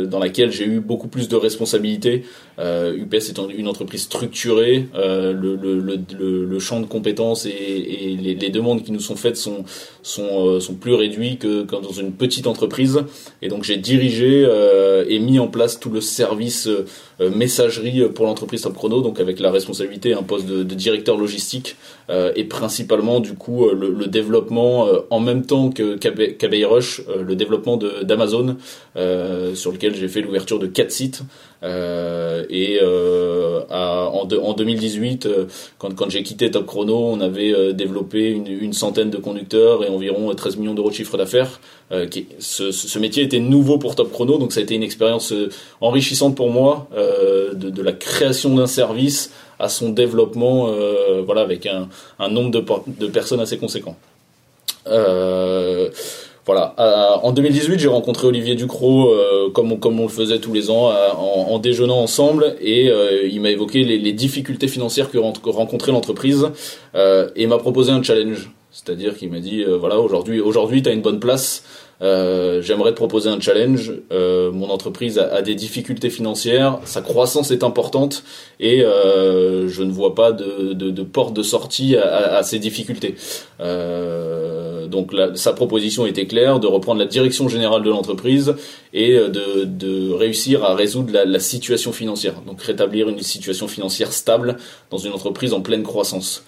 dans 0.09 0.19
laquelle 0.19 0.51
j'ai 0.53 0.65
eu 0.65 0.81
beaucoup 0.81 1.09
plus 1.09 1.29
de 1.29 1.37
responsabilités. 1.37 2.25
UPS 2.59 3.31
étant 3.31 3.49
une 3.49 3.69
entreprise 3.69 4.03
structurée, 4.03 4.89
le, 4.95 5.33
le, 5.57 6.45
le, 6.45 6.59
champ 6.59 6.81
de 6.81 6.87
compétences 6.87 7.47
et, 7.47 8.17
les, 8.21 8.51
demandes 8.51 8.83
qui 8.83 8.93
nous 8.93 9.01
sont 9.01 9.17
faites 9.17 9.37
sont, 9.37 9.65
sont, 10.03 10.61
sont 10.61 10.75
plus 10.75 10.95
réduits 10.95 11.37
que, 11.37 11.65
dans 11.65 11.93
une 11.93 12.13
petite 12.13 12.47
entreprise. 12.47 13.01
Et 13.43 13.49
donc 13.49 13.65
j'ai 13.65 13.77
dirigé 13.77 14.47
et 15.09 15.19
mis 15.19 15.39
en 15.39 15.49
place 15.49 15.79
tout 15.79 15.91
le 15.91 16.01
service 16.01 16.69
euh, 17.21 17.31
messagerie 17.31 18.03
pour 18.15 18.27
l'entreprise 18.27 18.61
Top 18.61 18.75
Chrono, 18.75 19.01
donc 19.01 19.21
avec 19.21 19.41
la 19.41 19.51
responsabilité 19.51 20.13
un 20.13 20.23
poste 20.23 20.47
de, 20.47 20.63
directeur 20.63 21.17
logistique 21.17 21.77
euh, 22.11 22.31
et 22.37 22.45
principalement 22.45 23.21
du 23.27 23.35
coup 23.35 23.67
euh, 23.67 23.75
le, 23.75 24.07
développement 24.07 24.87
en 25.11 25.21
même 25.21 25.45
temps 25.45 25.71
que 25.71 25.97
qu'Abbey 25.97 26.65
Rush, 26.65 27.03
le 27.21 27.35
développement 27.35 27.77
d'Amazon 27.77 28.57
sur 29.55 29.73
lequel 29.73 29.95
j'ai 29.95 30.09
fait 30.09 30.21
l'ouverture 30.21 30.59
de 30.59 30.67
quatre 30.67 30.93
sites 30.93 31.23
et 31.63 32.81
en, 32.83 34.29
en, 34.29 34.55
2018 34.55 35.29
quand, 35.79 36.11
j'ai 36.11 36.23
quitté 36.23 36.51
Top 36.51 36.67
Chrono 36.67 36.97
on 36.97 37.21
avait 37.21 37.75
développé 37.75 38.31
une, 38.31 38.73
centaine 38.73 39.11
de 39.11 39.19
conducteurs 39.19 39.85
et 39.85 39.89
environ 39.89 40.33
13 40.33 40.57
millions 40.57 40.75
d'euros 40.75 40.91
de 40.91 40.95
chiffre 40.95 41.19
d'affaires 41.19 41.61
ce, 42.39 42.99
métier 42.99 43.25
était 43.25 43.41
nouveau 43.41 43.79
pour 43.79 43.97
Top 43.97 44.13
Chrono 44.13 44.39
donc 44.39 44.53
ça 44.53 44.61
a 44.61 44.63
été 44.63 44.75
une 44.75 44.85
expérience 44.85 45.35
enrichissante 45.81 46.37
pour 46.37 46.51
moi 46.51 46.89
euh, 46.95 47.55
de, 47.55 47.83
la 47.83 47.93
création 47.93 48.55
d'un 48.55 48.67
service 48.67 49.33
à 49.59 49.69
son 49.69 49.91
développement, 49.91 50.69
euh, 50.69 51.23
voilà, 51.25 51.43
avec 51.43 51.67
un, 51.67 52.29
nombre 52.29 52.51
de, 52.51 53.07
personnes 53.07 53.41
assez 53.41 53.59
conséquent. 53.59 53.97
Euh, 54.87 55.91
voilà. 56.45 56.75
en 57.25 57.33
2018, 57.33 57.81
j'ai 57.81 57.89
rencontré 57.89 58.29
Olivier 58.29 58.55
Ducrot, 58.55 59.13
comme, 59.53 59.73
on, 59.73 59.77
comme 59.77 59.99
on 59.99 60.05
le 60.05 60.09
faisait 60.09 60.39
tous 60.39 60.53
les 60.53 60.71
ans, 60.71 60.93
en, 61.19 61.59
déjeunant 61.59 61.99
ensemble, 61.99 62.55
et 62.61 62.89
il 63.25 63.41
m'a 63.41 63.51
évoqué 63.51 63.83
les, 63.83 64.13
difficultés 64.13 64.69
financières 64.69 65.11
que 65.11 65.19
rencontrait 65.19 65.91
l'entreprise, 65.91 66.47
et 66.95 67.47
m'a 67.49 67.59
proposé 67.59 67.91
un 67.91 68.01
challenge. 68.01 68.51
C'est-à-dire 68.71 69.17
qu'il 69.17 69.31
m'a 69.33 69.41
dit, 69.41 69.65
voilà, 69.65 69.99
aujourd'hui, 69.99 70.41
aujourd'hui, 70.41 70.83
tu 70.83 70.89
as 70.89 70.93
une 70.93 71.03
bonne 71.03 71.19
place, 71.19 71.65
euh, 72.03 72.61
j'aimerais 72.61 72.91
te 72.91 72.97
proposer 72.97 73.31
un 73.31 73.41
challenge. 73.41 73.93
Euh, 74.13 74.53
mon 74.53 74.69
entreprise 74.69 75.19
a, 75.19 75.41
des 75.43 75.55
difficultés 75.55 76.11
financières, 76.11 76.79
sa 76.85 77.01
croissance 77.01 77.51
est 77.51 77.63
importante 77.63 78.23
et 78.61 78.85
euh, 78.85 79.69
je 79.69 79.83
ne 79.83 79.91
vois 79.91 80.15
pas 80.15 80.33
de, 80.33 80.73
de, 80.75 81.03
porte 81.03 81.35
de 81.35 81.43
sortie 81.43 81.97
à, 81.97 82.43
ces 82.43 82.59
difficultés. 82.59 83.15
donc 83.59 85.13
sa 85.35 85.53
proposition 85.53 86.07
était 86.07 86.27
claire 86.27 86.61
de 86.61 86.67
reprendre 86.67 87.01
la 87.01 87.07
direction 87.07 87.49
générale 87.49 87.83
de 87.83 87.91
l'entreprise 87.91 88.55
et 88.93 89.15
de, 89.15 89.65
de, 89.65 90.13
réussir 90.13 90.65
à 90.65 90.75
résoudre 90.75 91.13
la, 91.13 91.25
la 91.25 91.41
situation 91.41 91.93
financière. 91.93 92.35
Donc 92.47 92.63
rétablir 92.63 93.09
une 93.09 93.21
situation 93.21 93.69
financière 93.69 94.13
stable 94.13 94.57
dans 94.91 94.99
une 94.99 95.13
entreprise 95.13 95.53
en 95.53 95.61
pleine 95.61 95.83
croissance. 95.83 96.45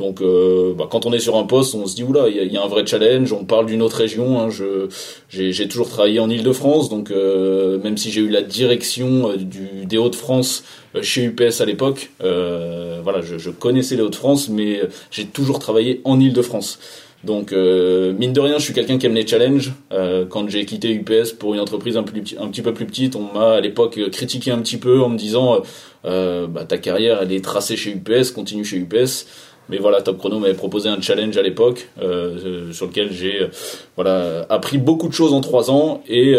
Donc, 0.00 0.22
euh, 0.22 0.72
bah, 0.72 0.88
quand 0.90 1.04
on 1.04 1.12
est 1.12 1.18
sur 1.18 1.36
un 1.36 1.44
poste, 1.44 1.74
on 1.74 1.86
se 1.86 1.94
dit 1.94 2.02
oula, 2.02 2.26
il 2.28 2.42
y, 2.42 2.54
y 2.54 2.56
a 2.56 2.62
un 2.62 2.68
vrai 2.68 2.86
challenge. 2.86 3.34
On 3.34 3.44
parle 3.44 3.66
d'une 3.66 3.82
autre 3.82 3.96
région. 3.98 4.40
Hein, 4.40 4.48
je 4.48 4.88
j'ai 5.28 5.68
toujours 5.68 5.90
travaillé 5.90 6.20
en 6.20 6.30
Île-de-France, 6.30 6.88
donc 6.88 7.10
euh, 7.10 7.78
même 7.84 7.98
si 7.98 8.10
j'ai 8.10 8.22
eu 8.22 8.30
la 8.30 8.40
direction 8.40 9.30
euh, 9.30 9.36
du 9.36 9.84
des 9.84 9.98
Hauts-de-France 9.98 10.64
euh, 10.96 11.02
chez 11.02 11.24
UPS 11.24 11.60
à 11.60 11.66
l'époque, 11.66 12.10
euh, 12.24 13.00
voilà, 13.02 13.20
je, 13.20 13.36
je 13.36 13.50
connaissais 13.50 13.94
les 13.96 14.02
Hauts-de-France, 14.02 14.48
mais 14.48 14.80
euh, 14.80 14.86
j'ai 15.10 15.26
toujours 15.26 15.58
travaillé 15.58 16.00
en 16.04 16.18
Île-de-France. 16.18 16.78
Donc, 17.22 17.52
euh, 17.52 18.14
mine 18.14 18.32
de 18.32 18.40
rien, 18.40 18.58
je 18.58 18.64
suis 18.64 18.72
quelqu'un 18.72 18.96
qui 18.96 19.04
aime 19.04 19.14
les 19.14 19.26
challenges. 19.26 19.72
Euh, 19.92 20.24
quand 20.26 20.48
j'ai 20.48 20.64
quitté 20.64 20.90
UPS 20.90 21.32
pour 21.38 21.52
une 21.52 21.60
entreprise 21.60 21.98
un, 21.98 22.02
plus, 22.02 22.22
un 22.40 22.48
petit 22.48 22.62
peu 22.62 22.72
plus 22.72 22.86
petite, 22.86 23.14
on 23.14 23.30
m'a 23.34 23.52
à 23.56 23.60
l'époque 23.60 24.00
critiqué 24.10 24.50
un 24.50 24.58
petit 24.58 24.78
peu 24.78 25.02
en 25.02 25.10
me 25.10 25.18
disant 25.18 25.60
euh, 26.06 26.46
bah, 26.46 26.64
ta 26.64 26.78
carrière 26.78 27.18
elle 27.20 27.32
est 27.32 27.44
tracée 27.44 27.76
chez 27.76 27.90
UPS, 27.90 28.30
continue 28.30 28.64
chez 28.64 28.78
UPS. 28.78 29.26
Mais 29.70 29.78
voilà, 29.78 30.02
Top 30.02 30.18
Chrono 30.18 30.38
m'avait 30.40 30.54
proposé 30.54 30.88
un 30.88 31.00
challenge 31.00 31.36
à 31.36 31.42
l'époque 31.42 31.88
euh, 32.02 32.36
euh, 32.44 32.72
sur 32.72 32.86
lequel 32.86 33.12
j'ai 33.12 33.42
euh, 33.42 33.46
voilà 33.94 34.46
appris 34.48 34.78
beaucoup 34.78 35.08
de 35.08 35.12
choses 35.12 35.32
en 35.32 35.40
trois 35.40 35.70
ans 35.70 36.02
et 36.08 36.34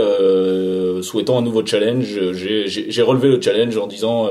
souhaitant 1.02 1.38
un 1.38 1.42
nouveau 1.42 1.66
challenge, 1.66 2.08
j'ai- 2.34 3.02
relevé 3.02 3.30
le 3.30 3.42
challenge 3.42 3.78
en 3.78 3.88
disant 3.88 4.30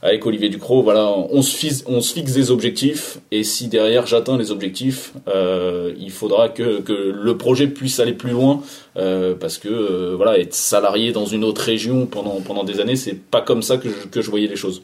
avec 0.00 0.24
Olivier 0.26 0.48
Ducrot, 0.48 0.82
voilà, 0.82 1.10
on 1.10 1.42
se 1.42 1.54
fixe, 1.54 1.82
on 1.86 2.00
fixe 2.00 2.32
des 2.32 2.50
objectifs 2.52 3.18
et 3.32 3.42
si 3.42 3.66
derrière 3.68 4.06
j'atteins 4.06 4.38
les 4.38 4.50
objectifs, 4.52 5.12
il 5.98 6.10
faudra 6.10 6.48
que, 6.48 6.82
le 6.88 7.36
projet 7.36 7.66
puisse 7.66 7.98
aller 8.00 8.12
plus 8.12 8.30
loin 8.30 8.62
parce 8.94 9.58
que 9.58 10.14
voilà, 10.14 10.38
être 10.38 10.54
salarié 10.54 11.12
dans 11.12 11.26
une 11.26 11.44
autre 11.44 11.62
région 11.62 12.06
pendant 12.06 12.40
pendant 12.40 12.64
des 12.64 12.80
années, 12.80 12.96
c'est 12.96 13.18
pas 13.18 13.40
comme 13.42 13.62
ça 13.62 13.76
que 13.76 13.88
que 14.10 14.22
je 14.22 14.30
voyais 14.30 14.46
les 14.48 14.56
choses. 14.56 14.82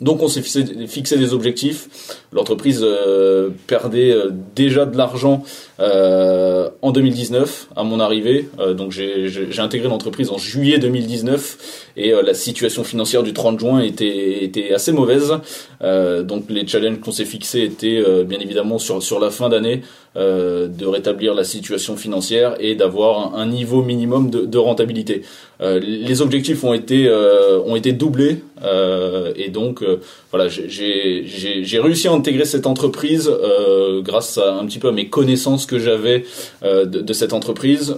Donc 0.00 0.22
on 0.22 0.28
s'est 0.28 0.42
fixé, 0.42 1.16
des 1.16 1.32
objectifs. 1.32 1.88
L'entreprise 2.32 2.80
euh, 2.82 3.48
perdait 3.66 4.10
euh, 4.10 4.30
déjà 4.54 4.84
de 4.84 4.96
l'argent 4.96 5.42
euh, 5.80 6.68
en 6.82 6.92
2019 6.92 7.68
à 7.76 7.82
mon 7.82 7.98
arrivée. 7.98 8.48
Euh, 8.58 8.74
donc 8.74 8.92
j'ai 8.92 9.58
intégré 9.58 9.88
l'entreprise 9.88 10.30
en 10.30 10.36
juillet 10.36 10.78
2019 10.78 11.92
et 11.96 12.12
la 12.12 12.34
situation 12.34 12.84
financière 12.84 13.22
du 13.22 13.32
30 13.32 13.58
juin 13.58 13.80
était, 13.80 14.72
assez 14.74 14.92
mauvaise. 14.92 15.32
Donc 15.80 16.44
les 16.50 16.66
challenges 16.66 17.00
qu'on 17.00 17.12
s'est 17.12 17.24
fixés 17.24 17.62
étaient 17.62 18.02
bien 18.24 18.38
évidemment 18.38 18.78
sur, 18.78 19.02
sur 19.02 19.18
la 19.18 19.30
fin 19.30 19.48
d'année 19.48 19.82
euh, 20.16 20.66
de 20.66 20.86
rétablir 20.86 21.34
la 21.34 21.44
situation 21.44 21.96
financière 21.96 22.54
et 22.58 22.74
d'avoir 22.74 23.34
un, 23.36 23.46
niveau 23.46 23.82
minimum 23.82 24.30
de, 24.30 24.46
de 24.46 24.58
rentabilité. 24.58 25.22
Euh, 25.60 25.78
les 25.80 26.22
objectifs 26.22 26.64
ont 26.64 26.72
été 26.74 27.06
euh, 27.06 27.60
ont 27.64 27.76
été 27.76 27.92
doublés 27.92 28.38
euh, 28.64 29.32
et 29.36 29.48
donc 29.50 29.84
voilà 30.30 30.48
j'ai- 30.48 31.24
réussi 31.78 32.08
à 32.08 32.12
intégrer 32.12 32.44
cette 32.44 32.66
entreprise 32.66 33.30
grâce 34.02 34.38
à 34.38 34.54
un 34.54 34.66
petit 34.66 34.78
peu 34.78 34.88
à 34.88 34.92
mes 34.92 35.08
connaissances 35.08 35.66
que 35.66 35.78
j'avais 35.78 36.24
de, 36.62 36.84
de 36.84 37.12
cette 37.12 37.32
entreprise. 37.32 37.96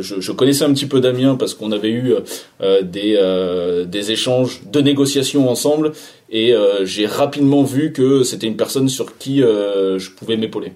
Je, 0.00 0.20
je 0.20 0.32
connaissais 0.32 0.64
un 0.64 0.72
petit 0.74 0.86
peu 0.86 1.00
Damien 1.00 1.36
parce 1.36 1.54
qu'on 1.54 1.72
avait 1.72 1.88
eu 1.90 2.14
euh, 2.60 2.82
des 2.82 3.16
euh, 3.16 3.84
des 3.84 4.10
échanges 4.12 4.62
de 4.70 4.80
négociations 4.80 5.48
ensemble 5.48 5.92
et 6.30 6.52
euh, 6.54 6.84
j'ai 6.84 7.06
rapidement 7.06 7.62
vu 7.62 7.92
que 7.92 8.22
c'était 8.22 8.46
une 8.46 8.56
personne 8.56 8.88
sur 8.88 9.16
qui 9.16 9.38
je 9.38 10.10
pouvais 10.10 10.36
m'épauler. 10.36 10.72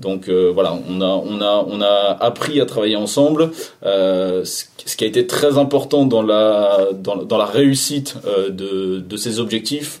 Donc 0.00 0.28
euh, 0.28 0.50
voilà, 0.52 0.78
on 0.88 1.00
a 1.00 1.06
on 1.06 1.40
a 1.40 1.66
on 1.68 1.80
a 1.80 2.16
appris 2.20 2.60
à 2.60 2.66
travailler 2.66 2.96
ensemble. 2.96 3.50
Euh, 3.84 4.44
ce 4.44 4.96
qui 4.96 5.04
a 5.04 5.06
été 5.06 5.26
très 5.26 5.58
important 5.58 6.06
dans 6.06 6.22
la 6.22 6.88
dans, 6.94 7.16
dans 7.16 7.38
la 7.38 7.46
réussite 7.46 8.16
euh, 8.26 8.50
de 8.50 8.98
de 9.00 9.16
ces 9.16 9.40
objectifs, 9.40 10.00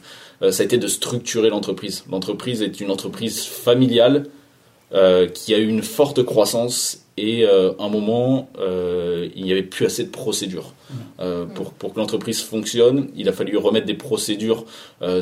ça 0.50 0.62
a 0.62 0.66
été 0.66 0.76
de 0.76 0.86
structurer 0.86 1.48
l'entreprise. 1.48 2.04
L'entreprise 2.10 2.60
est 2.60 2.80
une 2.80 2.90
entreprise 2.90 3.44
familiale 3.44 4.26
qui 5.34 5.54
a 5.54 5.58
eu 5.58 5.66
une 5.66 5.82
forte 5.82 6.22
croissance 6.22 7.06
et 7.16 7.46
à 7.46 7.72
un 7.78 7.88
moment 7.88 8.50
il 8.58 9.42
n'y 9.42 9.50
avait 9.50 9.62
plus 9.62 9.86
assez 9.86 10.04
de 10.04 10.10
procédures 10.10 10.74
Euh, 11.18 11.46
pour 11.46 11.72
pour 11.72 11.94
que 11.94 11.98
l'entreprise 11.98 12.42
fonctionne. 12.42 13.08
Il 13.16 13.28
a 13.28 13.32
fallu 13.32 13.56
remettre 13.56 13.86
des 13.86 13.94
procédures 13.94 14.64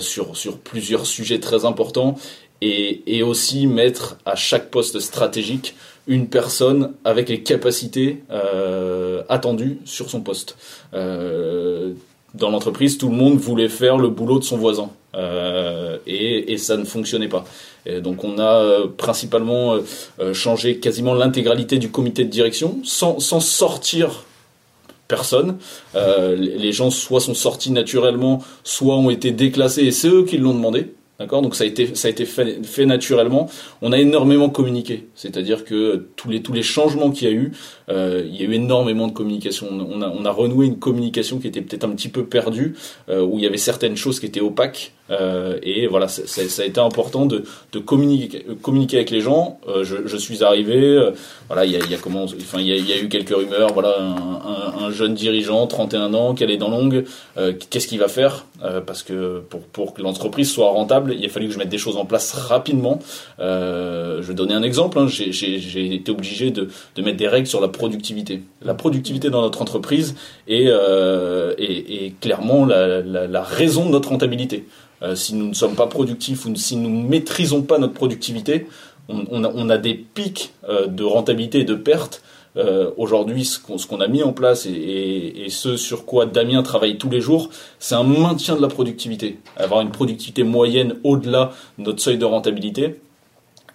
sur 0.00 0.37
sur 0.37 0.59
plusieurs 0.59 1.07
sujets 1.07 1.38
très 1.38 1.64
importants 1.64 2.16
et, 2.64 3.23
aussi 3.23 3.66
mettre 3.66 4.16
à 4.25 4.37
chaque 4.37 4.71
poste 4.71 5.00
stratégique 5.00 5.75
une 6.06 6.28
personne 6.28 6.92
avec 7.04 7.28
les 7.28 7.42
capacités 7.42 8.23
euh, 8.30 9.23
attendues 9.28 9.78
sur 9.85 10.11
son 10.11 10.21
poste. 10.21 10.56
Euh, 10.92 11.92
dans 12.35 12.50
l'entreprise, 12.50 12.99
tout 12.99 13.09
le 13.09 13.14
monde 13.14 13.38
voulait 13.38 13.68
faire 13.68 13.97
le 13.97 14.09
boulot 14.09 14.38
de 14.38 14.44
son 14.44 14.59
voisin. 14.59 14.90
Euh, 15.14 15.99
et, 16.06 16.59
ça 16.59 16.76
ne 16.76 16.85
fonctionnait 16.85 17.28
pas. 17.28 17.44
Donc 18.02 18.25
on 18.25 18.38
a 18.38 18.87
principalement 18.97 19.76
changé 20.33 20.78
quasiment 20.78 21.14
l'intégralité 21.14 21.78
du 21.78 21.90
comité 21.90 22.25
de 22.25 22.30
direction 22.30 22.78
sans, 22.83 23.21
sortir 23.21 24.25
personne. 25.06 25.59
Les 25.94 26.73
gens 26.73 26.90
soit 26.90 27.21
sont 27.21 27.35
sortis 27.35 27.71
naturellement, 27.71 28.42
soit 28.64 28.97
ont 28.97 29.11
été 29.11 29.30
déclassés 29.30 29.83
et 29.83 29.92
c'est 29.92 30.09
eux 30.09 30.25
qui 30.25 30.38
l'ont 30.38 30.54
demandé. 30.54 30.92
D'accord? 31.21 31.42
Donc 31.42 31.54
ça 31.54 31.62
a 31.62 31.66
été 31.68 31.94
ça 31.94 32.09
a 32.09 32.11
été 32.11 32.25
fait, 32.26 32.87
naturellement. 32.87 33.49
On 33.83 33.92
a 33.92 33.99
énormément 33.99 34.50
communiqué, 34.50 35.06
c'est-à-dire 35.14 35.64
que 35.64 36.09
tous 36.16 36.28
les 36.28 36.42
tous 36.42 36.52
les 36.52 36.64
changements 36.64 37.12
qu'il 37.12 37.28
y 37.28 37.30
a 37.30 37.35
eu, 37.35 37.52
euh, 37.88 38.25
il 38.26 38.35
y 38.35 38.44
a 38.44 38.49
eu 38.49 38.52
énormément 38.54 39.06
de 39.06 39.12
communication. 39.12 39.68
On 39.71 40.02
a 40.02 40.09
on 40.09 40.25
a 40.25 40.30
renoué 40.30 40.66
une 40.66 40.80
communication 40.80 41.38
qui 41.38 41.47
était 41.47 41.62
peut-être 41.62 41.85
un 41.85 41.90
petit 41.90 42.09
peu 42.09 42.26
perdue, 42.26 42.75
euh, 43.09 43.23
où 43.23 43.38
il 43.38 43.44
y 43.44 43.47
avait 43.47 43.59
certaines 43.59 43.97
choses 43.97 44.18
qui 44.18 44.26
étaient 44.26 44.40
opaques. 44.40 44.92
Euh, 45.11 45.59
et 45.63 45.87
voilà, 45.87 46.09
ça, 46.09 46.63
a 46.63 46.65
été 46.65 46.81
important 46.81 47.27
de 47.27 47.45
de 47.73 47.79
communiquer 47.79 48.47
communiquer 48.63 48.97
avec 48.97 49.11
les 49.11 49.21
gens. 49.21 49.59
Euh, 49.69 49.85
je, 49.85 49.97
je 50.07 50.17
suis 50.17 50.43
arrivé, 50.43 50.77
euh, 50.79 51.11
voilà, 51.49 51.67
il 51.67 51.73
y 51.73 51.77
a, 51.77 51.81
y 51.81 51.95
a 51.95 51.99
enfin 51.99 52.61
y 52.61 52.73
a, 52.73 52.77
y 52.77 52.93
a 52.93 52.99
eu 52.99 53.09
quelques 53.09 53.35
rumeurs. 53.35 53.73
Voilà, 53.75 53.97
un, 54.01 54.83
un, 54.83 54.85
un 54.87 54.91
jeune 54.91 55.15
dirigeant, 55.15 55.67
31 55.67 56.15
ans, 56.15 56.35
qui 56.35 56.43
allait 56.43 56.57
dans 56.57 56.71
longue, 56.71 57.05
euh, 57.37 57.53
qu'est-ce 57.71 57.87
qu'il 57.87 57.99
va 57.99 58.09
faire? 58.09 58.47
Euh, 58.63 58.81
Parce 58.81 59.03
que 59.03 59.41
pour 59.51 59.61
pour 59.61 59.93
que 59.95 60.01
l'entreprise 60.01 60.51
soit 60.51 60.71
rentable, 60.71 61.15
il 61.19 61.25
a 61.27 61.29
fallu 61.29 61.49
que 61.49 61.53
je 61.53 61.59
mette 61.59 61.69
des 61.69 61.79
choses 61.79 61.97
en 61.99 62.07
place 62.07 62.33
rapidement. 62.33 62.99
Euh, 63.41 64.23
je 64.23 64.29
vais 64.29 64.35
donner 64.35 64.55
un 64.55 64.63
exemple. 64.63 64.99
hein. 64.99 65.07
J'ai- 65.09 65.95
été 65.95 66.11
obligé 66.13 66.51
de, 66.51 66.69
de 66.97 67.03
mettre 67.03 67.19
des 67.19 67.29
règles 67.29 67.47
sur 67.47 67.61
la 67.61 67.69
productivité. 67.69 68.43
La 68.63 68.75
productivité 68.75 69.29
dans 69.31 69.43
notre 69.43 69.61
entreprise 69.61 70.15
est, 70.49 70.65
est, 70.65 72.05
est 72.07 72.15
clairement 72.21 72.65
la, 72.65 73.01
la, 73.03 73.27
la 73.27 73.43
raison 73.43 73.85
de 73.87 73.91
notre 73.91 74.09
rentabilité. 74.09 74.65
Euh, 75.03 75.15
si 75.15 75.35
nous 75.35 75.49
ne 75.49 75.55
sommes 75.55 75.75
pas 75.75 75.87
productifs 75.87 76.47
ou 76.47 76.55
si 76.57 76.77
nous 76.77 76.91
ne 76.91 77.09
maîtrisons 77.09 77.63
pas 77.63 77.79
notre 77.79 77.95
productivité, 77.95 78.67
on, 79.09 79.69
a, 79.69 79.77
des 79.77 79.95
pics 79.95 80.55
euh, 80.67 80.87
de 80.87 81.05
rentabilité 81.05 81.61
et 81.61 81.65
de 81.65 81.75
perte. 81.75 82.23
Euh, 82.57 82.91
Aujourd'hui, 82.97 83.45
ce 83.45 83.59
qu'on 83.59 84.01
a 84.01 84.07
mis 84.07 84.23
en 84.23 84.33
place 84.33 84.67
et, 84.67 85.47
ce 85.51 85.77
sur 85.77 86.07
quoi 86.07 86.25
Damien 86.25 86.63
travaille 86.63 86.97
tous 86.97 87.11
les 87.11 87.21
jours, 87.21 87.51
c'est 87.79 87.97
un 87.97 88.05
maintien 88.05 88.57
de 88.57 88.63
la 88.63 88.69
productivité. 88.69 89.39
Avoir 89.57 89.83
une 89.83 89.91
productivité 89.91 90.43
moyenne 90.43 90.97
au-delà 91.05 91.53
de 91.79 91.85
notre 91.85 92.01
seuil 92.01 92.17
de 92.17 92.25
rentabilité. 92.25 93.01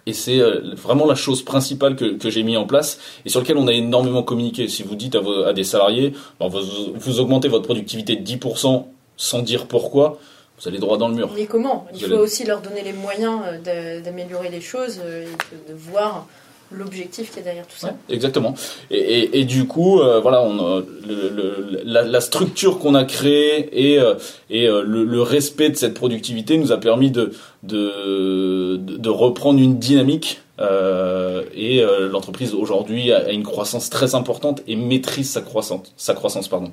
Et 0.06 0.14
c'est 0.14 0.40
vraiment 0.74 1.06
la 1.06 1.14
chose 1.14 1.42
principale 1.42 1.94
que, 1.94 2.30
j'ai 2.30 2.42
mis 2.42 2.56
en 2.56 2.66
place 2.66 2.98
et 3.24 3.28
sur 3.28 3.40
lequel 3.40 3.58
on 3.58 3.68
a 3.68 3.72
énormément 3.72 4.22
communiqué. 4.22 4.66
Si 4.66 4.82
vous 4.82 4.96
dites 4.96 5.14
à, 5.14 5.52
des 5.52 5.62
salariés, 5.62 6.14
vous, 6.40 6.58
vous 6.94 7.20
augmentez 7.20 7.48
votre 7.48 7.66
productivité 7.66 8.16
de 8.16 8.26
10% 8.26 8.86
sans 9.18 9.42
dire 9.42 9.66
pourquoi, 9.66 10.18
vous 10.60 10.68
allez 10.68 10.78
droit 10.78 10.98
dans 10.98 11.08
le 11.08 11.14
mur. 11.14 11.30
Mais 11.34 11.46
comment 11.46 11.86
Il 11.92 11.94
Vous 11.94 12.06
faut 12.06 12.12
allez- 12.14 12.22
aussi 12.22 12.44
leur 12.44 12.60
donner 12.60 12.82
les 12.82 12.92
moyens 12.92 13.40
euh, 13.46 13.58
d'a- 13.58 14.00
d'améliorer 14.00 14.48
les 14.50 14.60
choses 14.60 15.00
euh, 15.04 15.24
et 15.24 15.70
de, 15.72 15.76
voir 15.76 16.26
l'objectif 16.72 17.32
qui 17.32 17.40
est 17.40 17.42
derrière 17.42 17.66
tout 17.66 17.76
ça. 17.76 17.88
Ouais, 17.88 18.14
exactement. 18.14 18.54
Et, 18.92 18.98
et, 18.98 19.40
et 19.40 19.44
du 19.44 19.66
coup, 19.66 20.00
euh, 20.00 20.20
voilà, 20.20 20.40
on 20.42 20.58
a 20.78 20.80
le, 21.08 21.28
le- 21.28 21.80
la, 21.84 22.02
la 22.02 22.20
structure 22.20 22.78
qu'on 22.78 22.94
a 22.94 23.04
créée 23.04 23.68
et, 23.92 23.98
euh, 23.98 24.14
et 24.50 24.66
le, 24.68 25.04
le 25.04 25.22
respect 25.22 25.70
de 25.70 25.76
cette 25.76 25.94
productivité 25.94 26.58
nous 26.58 26.70
a 26.70 26.76
permis 26.78 27.10
de, 27.10 27.32
de, 27.64 28.76
de, 28.76 28.96
de 28.96 29.08
reprendre 29.08 29.58
une 29.60 29.78
dynamique. 29.78 30.40
Euh, 30.60 31.42
et 31.54 31.82
euh, 31.82 32.08
l'entreprise 32.08 32.54
aujourd'hui 32.54 33.12
a, 33.12 33.18
a 33.26 33.30
une 33.30 33.42
croissance 33.42 33.90
très 33.90 34.14
importante 34.14 34.62
et 34.68 34.76
maîtrise 34.76 35.30
sa 35.30 35.40
croissance, 35.40 35.92
sa 35.96 36.14
croissance 36.14 36.48
pardon. 36.48 36.70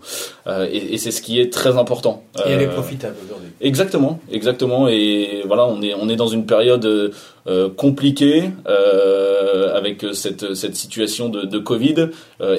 Euh, 0.48 0.68
et 0.72 0.94
et 0.94 0.98
c'est 0.98 1.12
ce 1.12 1.22
qui 1.22 1.40
est 1.40 1.52
très 1.52 1.78
important. 1.78 2.24
Et 2.46 2.52
elle 2.52 2.62
est 2.62 2.68
Euh, 2.68 2.74
profitable 2.74 3.16
aujourd'hui. 3.26 3.50
Exactement, 3.62 4.20
exactement. 4.32 4.88
Et 4.88 5.44
voilà, 5.46 5.66
on 5.66 5.82
est 5.82 5.94
on 5.94 6.10
est 6.10 6.16
dans 6.16 6.28
une 6.28 6.46
période 6.46 6.86
euh, 6.86 7.70
compliquée 7.70 8.50
euh, 8.68 9.76
avec 9.76 10.06
cette 10.14 10.54
cette 10.54 10.76
situation 10.76 11.30
de, 11.30 11.42
de 11.44 11.60
Covid. 11.60 12.10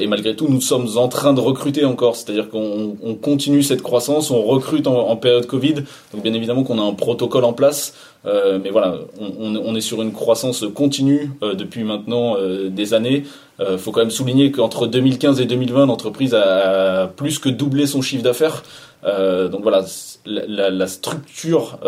Et 0.00 0.06
malgré 0.06 0.35
tout, 0.35 0.49
nous 0.49 0.61
sommes 0.61 0.88
en 0.97 1.08
train 1.08 1.35
de 1.35 1.40
recruter 1.40 1.85
encore. 1.85 2.16
C'est-à-dire 2.16 2.49
qu'on 2.49 2.97
on 3.02 3.14
continue 3.14 3.62
cette 3.62 3.82
croissance, 3.82 4.30
on 4.30 4.42
recrute 4.42 4.87
en, 4.87 5.08
en 5.08 5.16
période 5.16 5.47
Covid. 5.47 5.75
Donc 6.12 6.23
bien 6.23 6.35
évidemment 6.35 6.64
qu'on 6.64 6.78
a 6.78 6.82
un 6.82 6.94
protocole 6.94 7.44
en 7.44 7.52
place. 7.52 7.94
Euh, 8.26 8.58
mais 8.62 8.70
voilà, 8.70 8.96
on, 9.20 9.75
est 9.75 9.80
sur 9.80 10.02
une 10.02 10.12
croissance 10.12 10.64
continue 10.75 11.30
euh, 11.42 11.54
depuis 11.54 11.84
maintenant 11.84 12.37
euh, 12.37 12.68
des 12.68 12.94
années. 12.94 13.25
Euh, 13.60 13.78
faut 13.78 13.92
quand 13.92 14.00
même 14.00 14.10
souligner 14.10 14.50
qu'entre 14.50 14.87
2015 14.87 15.40
et 15.40 15.46
2020, 15.46 15.87
l'entreprise 15.87 16.34
a 16.34 17.06
plus 17.16 17.38
que 17.38 17.48
doublé 17.48 17.87
son 17.87 18.02
chiffre 18.02 18.22
d'affaires. 18.22 18.62
Donc 19.04 19.62
voilà, 19.62 19.84
la, 20.26 20.87
structure 20.88 21.78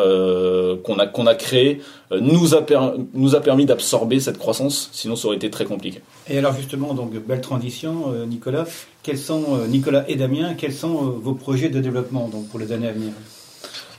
qu'on 0.85 0.99
a 0.99 1.07
qu'on 1.09 1.27
a 1.27 1.35
créée 1.35 1.83
nous 2.13 2.55
a 2.55 2.65
nous 3.15 3.35
a 3.35 3.41
permis 3.41 3.67
d'absorber 3.67 4.21
cette 4.21 4.39
croissance. 4.39 4.91
Sinon, 4.93 5.17
ça 5.17 5.27
aurait 5.27 5.37
été 5.37 5.51
très 5.51 5.65
compliqué. 5.65 6.03
Et 6.29 6.39
alors 6.39 6.55
justement, 6.55 6.95
donc 6.95 7.13
belle 7.27 7.41
transition, 7.41 8.13
Nicolas. 8.29 8.65
Quels 9.03 9.19
sont 9.19 9.59
Nicolas 9.69 10.05
et 10.09 10.15
Damien 10.15 10.55
Quels 10.55 10.73
sont 10.73 10.95
vos 10.95 11.35
projets 11.35 11.69
de 11.69 11.81
développement 11.81 12.31
pour 12.49 12.61
les 12.61 12.71
années 12.71 12.89
à 12.89 12.93
venir? 12.93 13.13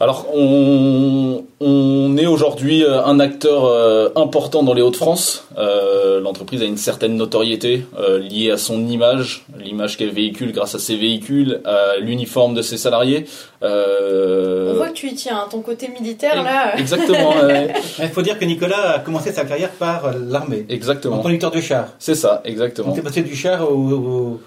Alors, 0.02 0.26
on, 0.34 1.44
on 1.60 2.18
est 2.18 2.26
aujourd'hui 2.26 2.84
euh, 2.84 3.06
un 3.06 3.20
acteur 3.20 3.66
euh, 3.66 4.10
important 4.16 4.64
dans 4.64 4.74
les 4.74 4.82
Hauts-de-France. 4.82 5.46
Euh, 5.60 6.20
L'entreprise 6.20 6.64
a 6.64 6.66
une 6.66 6.78
certaine 6.78 7.16
notoriété 7.16 7.86
euh, 8.00 8.18
liée 8.18 8.50
à 8.50 8.58
son 8.58 8.88
image, 8.88 9.46
l'image 9.64 9.98
qu'elle 9.98 10.10
véhicule 10.10 10.54
grâce 10.54 10.74
à 10.74 10.80
ses 10.80 10.96
véhicules, 10.96 11.62
à 11.66 11.98
l'uniforme 12.00 12.56
de 12.56 12.64
ses 12.64 12.78
salariés. 12.78 13.26
Euh, 13.62 14.72
On 14.74 14.78
voit 14.78 14.88
que 14.90 14.94
tu 14.94 15.08
y 15.08 15.14
tiens, 15.14 15.38
hein, 15.44 15.48
ton 15.52 15.62
côté 15.62 15.88
militaire 15.88 16.42
là. 16.42 16.76
Exactement, 16.80 17.34
Il 18.00 18.10
faut 18.10 18.24
dire 18.24 18.40
que 18.40 18.46
Nicolas 18.46 18.94
a 18.96 19.00
commencé 19.00 19.32
sa 19.32 19.46
carrière 19.46 19.70
par 19.70 20.12
l'armée, 20.18 20.66
en 20.68 20.74
exactement. 20.74 21.20
conducteur 21.20 21.52
de 21.52 21.62
char. 21.62 21.90
C'est 22.00 22.16
ça, 22.16 22.42
exactement. 22.44 22.92
t'es 22.94 23.02
passé 23.04 23.22
du 23.22 23.36
char 23.36 23.72
au, 23.72 23.76
au- 23.76 24.42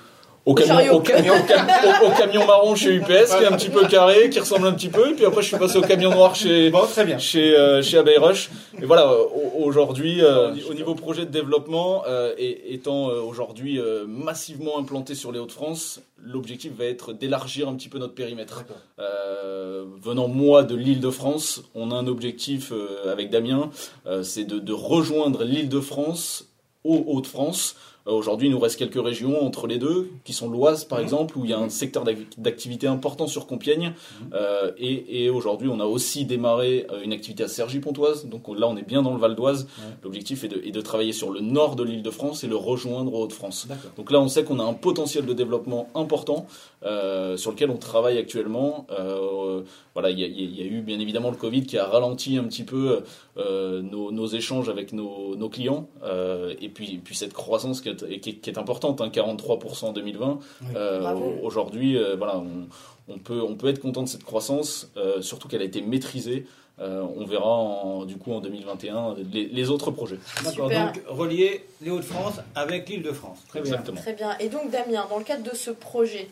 Au 0.46 0.52
camion, 0.52 0.92
au, 0.96 1.00
camion, 1.00 1.32
au, 1.32 1.42
cam- 1.46 1.66
au- 2.02 2.06
au 2.06 2.10
camion 2.10 2.46
marron 2.46 2.74
chez 2.74 2.92
UPS, 2.94 3.34
qui 3.34 3.42
est 3.42 3.46
un 3.46 3.56
petit 3.56 3.70
peu 3.70 3.86
carré, 3.86 4.28
qui 4.28 4.38
ressemble 4.40 4.66
un 4.66 4.72
petit 4.72 4.90
peu, 4.90 5.10
et 5.10 5.14
puis 5.14 5.24
après 5.24 5.40
je 5.40 5.48
suis 5.48 5.56
passé 5.56 5.78
au 5.78 5.80
camion 5.80 6.10
noir 6.10 6.34
chez, 6.34 6.68
Bon, 6.68 6.82
très 6.86 7.06
bien. 7.06 7.18
chez 7.18 7.56
euh, 7.56 7.80
chez 7.82 7.96
Abbey 7.96 8.18
Rush. 8.18 8.50
Et 8.82 8.84
voilà, 8.84 9.10
au- 9.10 9.62
aujourd'hui, 9.64 10.22
euh, 10.22 10.50
au 10.68 10.74
niveau 10.74 10.94
projet 10.94 11.22
de 11.24 11.30
développement, 11.30 12.02
euh, 12.06 12.34
et 12.36 12.74
étant 12.74 13.08
euh, 13.08 13.20
aujourd'hui 13.22 13.78
euh, 13.80 14.04
massivement 14.06 14.78
implanté 14.78 15.14
sur 15.14 15.32
les 15.32 15.38
Hauts-de-France, 15.38 16.00
l'objectif 16.22 16.72
va 16.76 16.84
être 16.84 17.14
d'élargir 17.14 17.66
un 17.68 17.74
petit 17.74 17.88
peu 17.88 17.98
notre 17.98 18.14
périmètre. 18.14 18.64
Euh, 18.98 19.84
venant 20.02 20.28
moi 20.28 20.62
de 20.62 20.74
l'Île-de-France, 20.74 21.62
on 21.74 21.90
a 21.90 21.94
un 21.94 22.06
objectif 22.06 22.70
euh, 22.72 23.10
avec 23.10 23.30
Damien, 23.30 23.70
euh, 24.06 24.22
c'est 24.22 24.44
de, 24.44 24.58
de 24.58 24.72
rejoindre 24.74 25.42
l'Île-de-France 25.44 26.46
aux 26.84 27.02
Hauts-de-France. 27.06 27.76
Euh, 28.06 28.12
Aujourd'hui, 28.12 28.49
il 28.49 28.50
nous 28.50 28.58
reste 28.58 28.78
quelques 28.78 29.02
régions 29.02 29.44
entre 29.44 29.66
les 29.66 29.78
deux, 29.78 30.11
qui 30.25 30.32
sont 30.32 30.49
l'Oise 30.50 30.84
par 30.84 30.99
Mhm. 30.99 31.04
exemple, 31.04 31.38
où 31.38 31.44
il 31.44 31.50
y 31.50 31.54
a 31.54 31.58
un 31.58 31.68
secteur 31.68 32.04
d'ac- 32.04 32.38
d'activité 32.38 32.87
important 32.87 33.26
sur 33.26 33.46
Compiègne. 33.46 33.92
Euh, 34.34 34.73
et 34.78 35.25
et 35.25 35.30
aujourd'hui, 35.30 35.68
on 35.68 35.80
a 35.80 35.84
aussi 35.87 36.25
démarré 36.25 36.87
euh, 36.90 37.02
une 37.02 37.12
activité 37.12 37.44
à 37.44 37.49
Cergy-Pontoise. 37.49 38.26
Donc 38.26 38.42
là, 38.58 38.68
on 38.68 38.76
est 38.76 38.87
bien 38.87 39.02
dans 39.02 39.12
le 39.14 39.18
Val 39.20 39.34
d'Oise. 39.34 39.66
L'objectif 40.02 40.44
est 40.44 40.49
de, 40.49 40.61
est 40.64 40.70
de 40.70 40.80
travailler 40.80 41.12
sur 41.12 41.30
le 41.30 41.40
nord 41.40 41.76
de 41.76 41.82
l'Île-de-France 41.84 42.44
et 42.44 42.46
le 42.46 42.56
rejoindre 42.56 43.14
aux 43.14 43.23
Hauts-de-France. 43.25 43.68
Donc 43.96 44.11
là, 44.11 44.20
on 44.20 44.28
sait 44.28 44.44
qu'on 44.44 44.58
a 44.61 44.64
un 44.64 44.75
potentiel 44.75 45.25
de 45.26 45.32
développement 45.32 45.88
important 45.94 46.46
euh, 46.84 47.37
sur 47.37 47.50
lequel 47.52 47.70
on 47.70 47.76
travaille 47.78 48.18
actuellement. 48.18 48.87
Euh, 48.90 49.62
voilà, 49.94 50.10
il 50.10 50.18
y, 50.18 50.24
a- 50.24 50.26
il 50.26 50.54
y 50.58 50.62
a 50.62 50.66
eu 50.66 50.80
bien 50.82 50.98
évidemment 50.98 51.30
le 51.30 51.36
Covid 51.36 51.62
qui 51.66 51.78
a 51.78 51.86
ralenti 51.86 52.36
un 52.36 52.44
petit 52.44 52.64
peu 52.64 53.02
euh, 53.36 53.80
nos, 53.82 54.10
nos 54.10 54.26
échanges 54.26 54.68
avec 54.68 54.92
nos, 54.92 55.36
nos 55.36 55.48
clients 55.48 55.88
euh, 56.02 56.54
et 56.60 56.68
puis, 56.68 57.00
puis 57.02 57.14
cette 57.14 57.32
croissance 57.32 57.80
qui 57.80 57.88
est, 57.90 58.02
et 58.08 58.20
qui 58.20 58.30
est, 58.30 58.34
qui 58.34 58.50
est 58.50 58.58
importante, 58.58 59.00
hein, 59.00 59.08
43% 59.08 59.84
en 59.86 59.92
2020. 59.92 60.38
Oui. 60.62 60.66
Euh. 60.76 61.14
Aujourd'hui, 61.42 61.96
euh, 61.96 62.16
voilà, 62.16 62.38
on, 62.38 62.66
on 63.12 63.18
peut, 63.18 63.40
on 63.42 63.54
peut 63.54 63.68
être 63.68 63.80
content 63.80 64.02
de 64.02 64.08
cette 64.08 64.24
croissance, 64.24 64.90
euh, 64.96 65.20
surtout 65.22 65.46
qu'elle 65.48 65.62
a 65.62 65.66
été 65.66 65.80
maîtrisée. 65.80 66.46
Euh, 66.80 67.04
on 67.16 67.24
verra 67.24 67.46
en- 67.54 68.04
du 68.04 68.16
coup 68.16 68.32
en 68.32 68.40
2021 68.40 69.14
les, 69.32 69.46
les 69.46 69.70
autres 69.70 69.92
projets. 69.92 70.18
D'accord. 70.42 70.68
Super. 70.68 70.92
Donc 70.92 71.02
relier 71.06 71.64
les 71.80 71.90
Hauts-de-France 71.92 72.40
avec 72.56 72.88
l'Île-de-France. 72.88 73.38
Très 73.48 73.60
bien. 73.60 73.70
Exactement. 73.74 74.00
Très 74.00 74.12
bien. 74.14 74.36
Et 74.40 74.48
donc 74.48 74.72
Damien, 74.72 75.06
dans 75.08 75.18
le 75.18 75.24
cadre 75.24 75.48
de 75.48 75.54
ce 75.54 75.70
projet, 75.70 76.28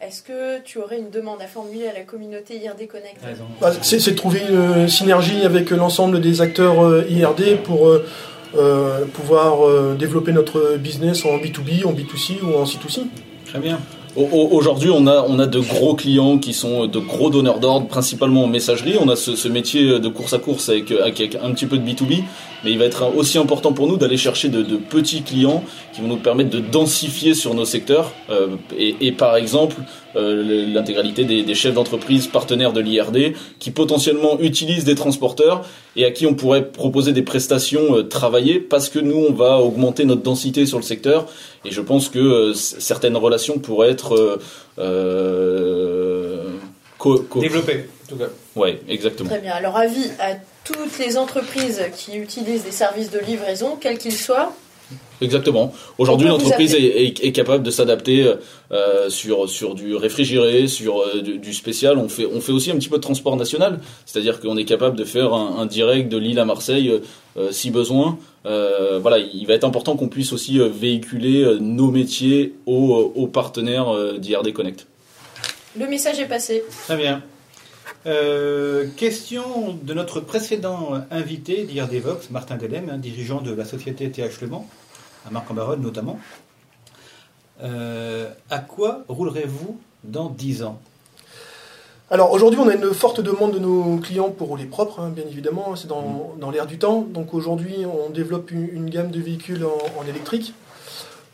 est-ce 0.00 0.22
que 0.22 0.60
tu 0.60 0.78
aurais 0.78 0.98
une 0.98 1.10
demande 1.10 1.40
à 1.40 1.46
formuler 1.46 1.88
à 1.88 1.92
la 1.94 2.02
communauté 2.02 2.56
IRD 2.56 2.86
Connect. 2.86 3.16
Bah, 3.60 3.72
c'est 3.80 3.98
c'est 3.98 4.10
de 4.10 4.16
trouver 4.16 4.42
une 4.48 4.88
synergie 4.88 5.42
avec 5.42 5.70
l'ensemble 5.70 6.20
des 6.20 6.42
acteurs 6.42 6.84
euh, 6.84 7.06
IRD 7.08 7.62
pour 7.64 7.88
euh, 7.88 8.06
euh, 8.56 9.06
pouvoir 9.06 9.66
euh, 9.66 9.96
développer 9.98 10.32
notre 10.32 10.76
business 10.76 11.24
en 11.24 11.38
B2B, 11.38 11.86
en 11.86 11.92
B2C 11.92 12.42
ou 12.42 12.54
en 12.56 12.64
C2C. 12.64 13.06
Très 13.46 13.58
bien. 13.58 13.78
Au- 14.16 14.22
au- 14.22 14.48
Aujourd'hui, 14.56 14.90
on 14.92 15.06
a, 15.06 15.24
on 15.28 15.38
a 15.38 15.46
de 15.46 15.60
gros 15.60 15.94
clients 15.94 16.38
qui 16.38 16.52
sont 16.54 16.86
de 16.86 16.98
gros 16.98 17.28
donneurs 17.30 17.60
d'ordre, 17.60 17.86
principalement 17.86 18.44
en 18.44 18.46
messagerie. 18.48 18.94
On 19.00 19.08
a 19.08 19.16
ce, 19.16 19.36
ce 19.36 19.48
métier 19.48 19.98
de 19.98 20.08
course 20.08 20.32
à 20.32 20.38
course 20.38 20.68
avec, 20.70 20.90
avec, 20.90 21.20
avec 21.20 21.34
un 21.42 21.52
petit 21.52 21.66
peu 21.66 21.76
de 21.78 21.84
B2B, 21.86 22.22
mais 22.64 22.70
il 22.72 22.78
va 22.78 22.86
être 22.86 23.14
aussi 23.16 23.36
important 23.38 23.72
pour 23.72 23.86
nous 23.86 23.96
d'aller 23.96 24.16
chercher 24.16 24.48
de, 24.48 24.62
de 24.62 24.76
petits 24.76 25.22
clients 25.22 25.62
qui 25.92 26.00
vont 26.00 26.08
nous 26.08 26.16
permettre 26.16 26.50
de 26.50 26.60
densifier 26.60 27.34
sur 27.34 27.52
nos 27.54 27.64
secteurs. 27.66 28.12
Euh, 28.30 28.48
et, 28.78 28.96
et 29.02 29.12
par 29.12 29.36
exemple, 29.36 29.76
euh, 30.16 30.66
l'intégralité 30.72 31.24
des, 31.24 31.42
des 31.42 31.54
chefs 31.54 31.74
d'entreprise 31.74 32.26
partenaires 32.26 32.72
de 32.72 32.80
l'IRD 32.80 33.34
qui 33.58 33.70
potentiellement 33.70 34.38
utilisent 34.40 34.84
des 34.84 34.94
transporteurs 34.94 35.64
et 35.94 36.04
à 36.04 36.10
qui 36.10 36.26
on 36.26 36.34
pourrait 36.34 36.64
proposer 36.70 37.12
des 37.12 37.22
prestations 37.22 37.96
euh, 37.96 38.02
travaillées 38.02 38.58
parce 38.58 38.88
que 38.88 38.98
nous, 38.98 39.26
on 39.28 39.32
va 39.32 39.58
augmenter 39.58 40.04
notre 40.04 40.22
densité 40.22 40.66
sur 40.66 40.78
le 40.78 40.84
secteur. 40.84 41.26
Et 41.64 41.70
je 41.70 41.80
pense 41.80 42.08
que 42.08 42.18
euh, 42.18 42.54
certaines 42.54 43.16
relations 43.16 43.58
pourraient 43.58 43.90
être 43.90 44.14
euh, 44.14 44.38
euh, 44.78 46.42
co- 46.98 47.18
co- 47.28 47.40
Développer. 47.40 47.86
En 48.04 48.08
tout 48.08 48.16
cas. 48.16 48.28
Ouais, 48.54 48.80
exactement. 48.88 49.28
Très 49.28 49.40
bien. 49.40 49.52
Alors 49.52 49.76
avis 49.76 50.10
à 50.20 50.34
toutes 50.64 50.98
les 50.98 51.16
entreprises 51.16 51.82
qui 51.96 52.16
utilisent 52.16 52.64
des 52.64 52.70
services 52.70 53.10
de 53.10 53.18
livraison, 53.18 53.76
quels 53.80 53.98
qu'ils 53.98 54.12
soient. 54.16 54.52
Exactement. 55.20 55.72
Aujourd'hui, 55.98 56.28
l'entreprise 56.28 56.74
est, 56.74 56.76
appeler. 56.76 57.04
est- 57.06 57.24
est 57.24 57.32
capable 57.32 57.64
de 57.64 57.70
s'adapter 57.70 58.30
euh, 58.70 59.08
sur 59.08 59.48
sur 59.48 59.74
du 59.74 59.96
réfrigéré, 59.96 60.68
sur 60.68 61.00
euh, 61.00 61.22
du, 61.22 61.38
du 61.38 61.54
spécial. 61.54 61.96
On 61.98 62.08
fait 62.08 62.26
on 62.26 62.40
fait 62.40 62.52
aussi 62.52 62.70
un 62.70 62.74
petit 62.76 62.88
peu 62.90 62.96
de 62.98 63.02
transport 63.02 63.36
national, 63.36 63.80
c'est-à-dire 64.04 64.40
qu'on 64.40 64.56
est 64.58 64.64
capable 64.66 64.96
de 64.96 65.04
faire 65.04 65.32
un, 65.32 65.56
un 65.58 65.66
direct 65.66 66.10
de 66.10 66.18
Lille 66.18 66.38
à 66.38 66.44
Marseille 66.44 66.90
euh, 66.90 66.98
euh, 67.38 67.50
si 67.50 67.70
besoin. 67.70 68.18
Euh, 68.44 68.98
voilà, 69.00 69.18
il 69.18 69.46
va 69.46 69.54
être 69.54 69.64
important 69.64 69.96
qu'on 69.96 70.08
puisse 70.08 70.32
aussi 70.32 70.60
euh, 70.60 70.68
véhiculer 70.68 71.42
euh, 71.42 71.58
nos 71.58 71.90
métiers 71.90 72.52
aux, 72.66 73.12
aux 73.14 73.26
partenaires 73.26 73.88
euh, 73.88 74.18
d'IRD 74.18 74.52
Connect. 74.52 74.86
Le 75.78 75.86
message 75.88 76.20
est 76.20 76.26
passé. 76.28 76.62
Très 76.86 76.96
bien. 76.96 77.22
Euh, 78.06 78.86
question 78.96 79.78
de 79.82 79.94
notre 79.94 80.20
précédent 80.20 80.94
invité 81.10 81.64
d'IRD 81.64 81.94
Vox, 81.94 82.30
Martin 82.30 82.56
Delem, 82.56 82.90
hein, 82.90 82.98
dirigeant 82.98 83.40
de 83.40 83.52
la 83.52 83.64
société 83.64 84.10
TH 84.10 84.40
Le 84.42 84.48
Mans, 84.48 84.68
à 85.26 85.30
Marc-en-Baronne 85.30 85.82
notamment. 85.82 86.18
Euh, 87.62 88.30
à 88.50 88.58
quoi 88.58 89.04
roulerez-vous 89.08 89.78
dans 90.04 90.28
10 90.28 90.62
ans? 90.62 90.80
Alors 92.08 92.30
aujourd'hui, 92.30 92.60
on 92.60 92.68
a 92.68 92.74
une 92.74 92.94
forte 92.94 93.20
demande 93.20 93.54
de 93.54 93.58
nos 93.58 93.96
clients 93.98 94.30
pour 94.30 94.48
rouler 94.48 94.66
propre, 94.66 95.00
hein, 95.00 95.08
bien 95.08 95.24
évidemment, 95.28 95.74
c'est 95.74 95.88
dans, 95.88 96.34
dans 96.38 96.52
l'air 96.52 96.66
du 96.66 96.78
temps. 96.78 97.00
Donc 97.00 97.34
aujourd'hui, 97.34 97.78
on 97.84 98.10
développe 98.10 98.52
une, 98.52 98.68
une 98.72 98.88
gamme 98.90 99.10
de 99.10 99.20
véhicules 99.20 99.64
en, 99.64 100.00
en 100.00 100.06
électrique. 100.06 100.54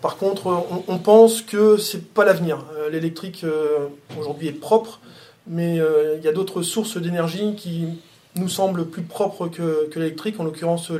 Par 0.00 0.16
contre, 0.16 0.46
on, 0.46 0.82
on 0.88 0.98
pense 0.98 1.42
que 1.42 1.76
c'est 1.76 2.12
pas 2.14 2.24
l'avenir. 2.24 2.64
Euh, 2.74 2.88
L'électrique 2.88 3.44
euh, 3.44 3.88
aujourd'hui 4.18 4.48
est 4.48 4.52
propre, 4.52 5.00
mais 5.46 5.81
euh, 5.81 6.16
il 6.18 6.24
y 6.24 6.28
a 6.28 6.33
d'autres 6.33 6.62
sources 6.62 6.96
d'énergie 6.96 7.55
qui 7.57 7.87
nous 8.37 8.48
semblent 8.48 8.87
plus 8.87 9.02
propres 9.02 9.48
que, 9.48 9.88
que 9.90 9.98
l'électrique, 9.98 10.40
en 10.40 10.44
l'occurrence 10.44 10.90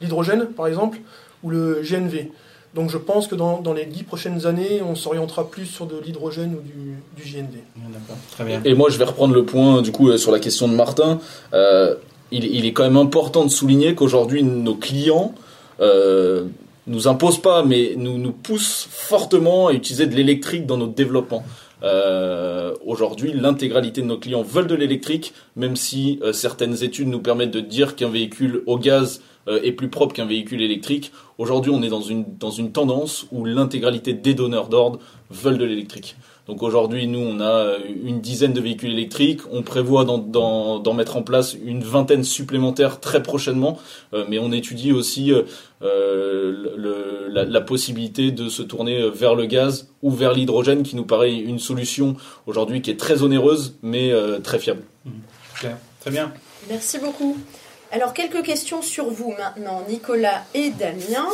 l'hydrogène 0.00 0.46
par 0.46 0.66
exemple, 0.66 0.98
ou 1.42 1.50
le 1.50 1.82
GNV. 1.82 2.30
Donc 2.74 2.88
je 2.88 2.96
pense 2.96 3.26
que 3.26 3.34
dans, 3.34 3.60
dans 3.60 3.74
les 3.74 3.84
dix 3.84 4.02
prochaines 4.02 4.46
années, 4.46 4.80
on 4.82 4.94
s'orientera 4.94 5.50
plus 5.50 5.66
sur 5.66 5.86
de 5.86 5.96
l'hydrogène 5.98 6.54
ou 6.54 6.62
du, 6.62 6.96
du 7.16 7.30
GNV. 7.30 7.58
D'accord, 7.76 8.16
très 8.30 8.44
bien. 8.44 8.62
Et 8.64 8.74
moi, 8.74 8.88
je 8.88 8.96
vais 8.96 9.04
reprendre 9.04 9.34
le 9.34 9.44
point 9.44 9.82
du 9.82 9.92
coup 9.92 10.08
euh, 10.08 10.16
sur 10.16 10.32
la 10.32 10.38
question 10.38 10.68
de 10.68 10.74
Martin. 10.74 11.20
Euh, 11.52 11.94
il, 12.30 12.44
il 12.44 12.64
est 12.64 12.72
quand 12.72 12.84
même 12.84 12.96
important 12.96 13.44
de 13.44 13.50
souligner 13.50 13.94
qu'aujourd'hui, 13.94 14.42
nos 14.42 14.74
clients 14.74 15.34
euh, 15.80 16.44
nous 16.86 17.08
imposent 17.08 17.42
pas, 17.42 17.62
mais 17.62 17.92
nous 17.96 18.16
nous 18.16 18.32
poussent 18.32 18.88
fortement 18.90 19.68
à 19.68 19.72
utiliser 19.74 20.06
de 20.06 20.14
l'électrique 20.14 20.64
dans 20.64 20.78
notre 20.78 20.94
développement. 20.94 21.44
Euh, 21.82 22.74
Aujourd'hui, 22.84 23.32
l'intégralité 23.32 24.02
de 24.02 24.06
nos 24.06 24.18
clients 24.18 24.42
veulent 24.42 24.66
de 24.66 24.74
l'électrique, 24.74 25.32
même 25.56 25.76
si 25.76 26.18
euh, 26.22 26.32
certaines 26.32 26.82
études 26.82 27.08
nous 27.08 27.20
permettent 27.20 27.52
de 27.52 27.60
dire 27.60 27.96
qu'un 27.96 28.08
véhicule 28.08 28.62
au 28.66 28.78
gaz 28.78 29.22
euh, 29.48 29.60
est 29.62 29.72
plus 29.72 29.88
propre 29.88 30.14
qu'un 30.14 30.26
véhicule 30.26 30.62
électrique. 30.62 31.12
Aujourd'hui, 31.38 31.72
on 31.74 31.82
est 31.82 31.88
dans 31.88 32.00
une, 32.00 32.24
dans 32.38 32.50
une 32.50 32.72
tendance 32.72 33.26
où 33.32 33.44
l'intégralité 33.44 34.14
des 34.14 34.34
donneurs 34.34 34.68
d'ordre 34.68 34.98
veulent 35.30 35.58
de 35.58 35.64
l'électrique. 35.64 36.16
Donc 36.46 36.62
aujourd'hui, 36.62 37.06
nous, 37.06 37.20
on 37.20 37.40
a 37.40 37.44
euh, 37.44 37.78
une 38.04 38.20
dizaine 38.20 38.52
de 38.52 38.60
véhicules 38.60 38.92
électriques. 38.92 39.40
On 39.50 39.62
prévoit 39.62 40.04
d'en, 40.04 40.94
mettre 40.94 41.16
en 41.16 41.22
place 41.22 41.54
une 41.54 41.82
vingtaine 41.82 42.24
supplémentaires 42.24 43.00
très 43.00 43.22
prochainement. 43.22 43.78
Euh, 44.12 44.24
mais 44.28 44.38
on 44.38 44.50
étudie 44.52 44.92
aussi 44.92 45.32
euh, 45.32 45.44
le, 45.80 47.28
la, 47.28 47.44
la 47.44 47.60
possibilité 47.60 48.30
de 48.30 48.48
se 48.48 48.62
tourner 48.62 49.08
vers 49.10 49.34
le 49.34 49.46
gaz 49.46 49.88
ou 50.02 50.10
vers 50.10 50.32
l'hydrogène, 50.32 50.82
qui 50.82 50.96
nous 50.96 51.04
paraît 51.04 51.34
une 51.34 51.58
solution 51.58 52.16
aujourd'hui 52.46 52.82
qui 52.82 52.90
est 52.90 52.98
très 52.98 53.22
onéreuse, 53.22 53.76
mais 53.82 54.12
euh, 54.12 54.38
très 54.38 54.58
fiable. 54.58 54.82
Claire. 55.58 55.78
Très 56.00 56.10
bien. 56.10 56.32
Merci 56.68 56.98
beaucoup. 56.98 57.36
Alors, 57.92 58.14
quelques 58.14 58.42
questions 58.42 58.82
sur 58.82 59.10
vous 59.10 59.34
maintenant, 59.36 59.84
Nicolas 59.88 60.44
et 60.54 60.70
Damien. 60.70 61.28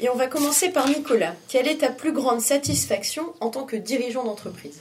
Et 0.00 0.08
on 0.08 0.16
va 0.16 0.26
commencer 0.26 0.70
par 0.70 0.88
Nicolas. 0.88 1.34
Quelle 1.48 1.68
est 1.68 1.78
ta 1.78 1.90
plus 1.90 2.12
grande 2.12 2.40
satisfaction 2.40 3.22
en 3.40 3.50
tant 3.50 3.64
que 3.64 3.76
dirigeant 3.76 4.24
d'entreprise? 4.24 4.80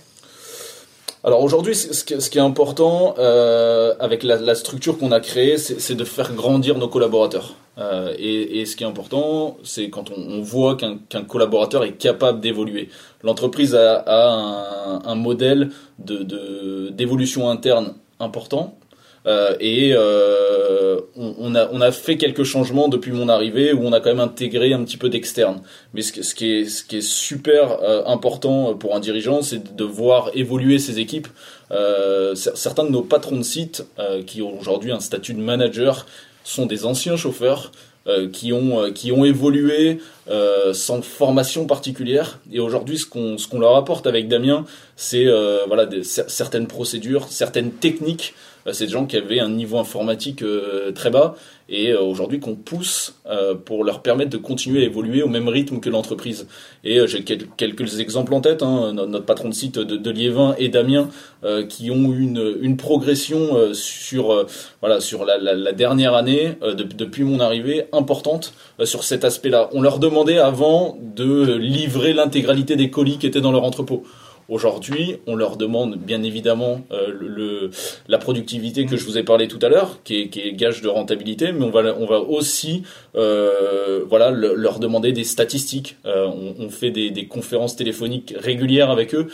Alors 1.23 1.43
aujourd'hui, 1.43 1.75
ce 1.75 2.03
qui 2.03 2.37
est 2.37 2.41
important 2.41 3.13
euh, 3.19 3.93
avec 3.99 4.23
la, 4.23 4.55
structure 4.55 4.97
qu'on 4.97 5.11
a 5.11 5.19
créée, 5.19 5.59
c'est 5.59 5.93
de 5.93 6.03
faire 6.03 6.33
grandir 6.33 6.79
nos 6.79 6.87
collaborateurs. 6.87 7.55
Euh, 7.77 8.15
et, 8.17 8.65
ce 8.65 8.75
qui 8.75 8.83
est 8.83 8.87
important, 8.87 9.57
c'est 9.63 9.91
quand 9.91 10.09
on, 10.09 10.41
voit 10.41 10.75
qu'un 10.75 11.23
collaborateur 11.23 11.83
est 11.83 11.93
capable 11.93 12.41
d'évoluer. 12.41 12.89
L'entreprise 13.21 13.75
a, 13.75 14.03
un, 15.05 15.15
modèle 15.15 15.69
d'évolution 15.99 17.49
interne 17.49 17.93
important 18.19 18.75
euh, 19.27 19.55
et 19.59 19.93
euh, 19.93 20.99
on, 21.15 21.53
a, 21.53 21.69
on 21.71 21.81
a 21.81 21.91
fait 21.91 22.17
quelques 22.17 22.43
changements 22.43 22.87
depuis 22.87 23.11
mon 23.11 23.29
arrivée 23.29 23.71
où 23.71 23.81
on 23.85 23.93
a 23.93 23.99
quand 23.99 24.09
même 24.09 24.19
intégré 24.19 24.73
un 24.73 24.83
petit 24.83 24.97
peu 24.97 25.09
d'externe. 25.09 25.61
Mais 25.93 26.01
ce, 26.01 26.23
ce, 26.23 26.33
qui 26.33 26.51
est, 26.51 26.65
ce 26.65 26.83
qui 26.83 26.97
est 26.97 27.07
super 27.07 27.83
euh, 27.83 28.03
important 28.05 28.73
pour 28.73 28.95
un 28.95 28.99
dirigeant, 28.99 29.41
c'est 29.41 29.75
de 29.75 29.83
voir 29.83 30.31
évoluer 30.33 30.79
ses 30.79 30.99
équipes. 30.99 31.27
Euh, 31.71 32.33
certains 32.35 32.83
de 32.83 32.89
nos 32.89 33.03
patrons 33.03 33.37
de 33.37 33.43
site 33.43 33.85
qui 34.25 34.41
ont 34.41 34.59
aujourd'hui 34.59 34.91
un 34.91 34.99
statut 34.99 35.33
de 35.33 35.39
manager 35.39 36.05
sont 36.43 36.65
des 36.65 36.85
anciens 36.85 37.15
chauffeurs. 37.15 37.71
qui 38.33 38.51
ont 38.51 38.91
qui 38.91 39.11
ont 39.11 39.25
évolué 39.25 39.99
sans 40.73 41.03
formation 41.03 41.67
particulière 41.67 42.39
et 42.51 42.59
aujourd'hui 42.59 42.97
ce 42.97 43.05
qu'on 43.05 43.37
ce 43.37 43.47
qu'on 43.47 43.59
leur 43.59 43.75
apporte 43.75 44.07
avec 44.07 44.27
Damien 44.27 44.65
c'est 44.95 45.27
voilà 45.67 45.87
certaines 46.01 46.65
procédures 46.65 47.27
certaines 47.29 47.71
techniques 47.71 48.33
euh, 48.33 48.50
c'est 48.71 48.85
des 48.85 48.91
gens 48.91 49.05
qui 49.05 49.17
avaient 49.17 49.39
un 49.39 49.49
niveau 49.49 49.77
informatique 49.77 50.41
euh, 50.41 50.91
très 50.91 51.09
bas 51.09 51.35
et 51.69 51.91
euh, 51.91 52.01
aujourd'hui 52.01 52.39
qu'on 52.39 52.55
pousse 52.55 53.15
pour 53.65 53.83
leur 53.83 54.01
permettre 54.01 54.29
de 54.29 54.37
continuer 54.37 54.81
à 54.81 54.85
évoluer 54.85 55.23
au 55.23 55.29
même 55.29 55.47
rythme 55.47 55.79
que 55.79 55.89
l'entreprise. 55.89 56.47
Et 56.83 56.99
j'ai 57.07 57.23
quelques 57.23 57.99
exemples 57.99 58.33
en 58.33 58.41
tête, 58.41 58.61
hein, 58.61 58.93
notre 58.93 59.25
patron 59.25 59.49
de 59.49 59.53
site 59.53 59.79
de, 59.79 59.95
de 59.95 60.11
Liévin 60.11 60.53
et 60.57 60.67
Damien 60.67 61.07
qui 61.69 61.89
ont 61.91 62.11
une, 62.11 62.57
une 62.61 62.75
progression 62.75 63.73
sur 63.73 64.45
voilà 64.81 64.99
sur 64.99 65.23
la, 65.23 65.37
la, 65.37 65.53
la 65.53 65.71
dernière 65.71 66.13
année 66.13 66.57
depuis 66.97 67.23
mon 67.23 67.39
arrivée 67.39 67.85
importante 67.93 68.53
sur 68.83 69.03
cet 69.03 69.23
aspect-là. 69.23 69.69
On 69.71 69.81
leur 69.81 69.99
demandait 69.99 70.39
avant 70.39 70.97
de 71.01 71.55
livrer 71.55 72.11
l'intégralité 72.11 72.75
des 72.75 72.89
colis 72.89 73.17
qui 73.17 73.27
étaient 73.27 73.41
dans 73.41 73.53
leur 73.53 73.63
entrepôt. 73.63 74.03
Aujourd'hui, 74.49 75.17
on 75.27 75.35
leur 75.35 75.57
demande 75.57 75.95
bien 75.95 76.23
évidemment 76.23 76.81
euh, 76.91 77.07
le, 77.19 77.71
la 78.07 78.17
productivité 78.17 78.85
que 78.85 78.97
je 78.97 79.05
vous 79.05 79.17
ai 79.17 79.23
parlé 79.23 79.47
tout 79.47 79.59
à 79.61 79.69
l'heure, 79.69 79.99
qui 80.03 80.21
est, 80.21 80.27
qui 80.29 80.41
est, 80.41 80.53
gage 80.53 80.81
de 80.81 80.89
rentabilité, 80.89 81.51
mais 81.51 81.63
on 81.63 81.69
va, 81.69 81.95
on 81.97 82.05
va 82.05 82.19
aussi 82.19 82.83
euh, 83.15 84.03
voilà, 84.07 84.31
leur 84.31 84.79
demander 84.79 85.11
des 85.11 85.23
statistiques. 85.23 85.97
Euh, 86.05 86.27
on, 86.27 86.65
on, 86.65 86.69
fait 86.69 86.91
des, 86.91 87.11
des, 87.11 87.27
conférences 87.27 87.75
téléphoniques 87.75 88.33
régulières 88.37 88.89
avec 88.89 89.15
eux 89.15 89.27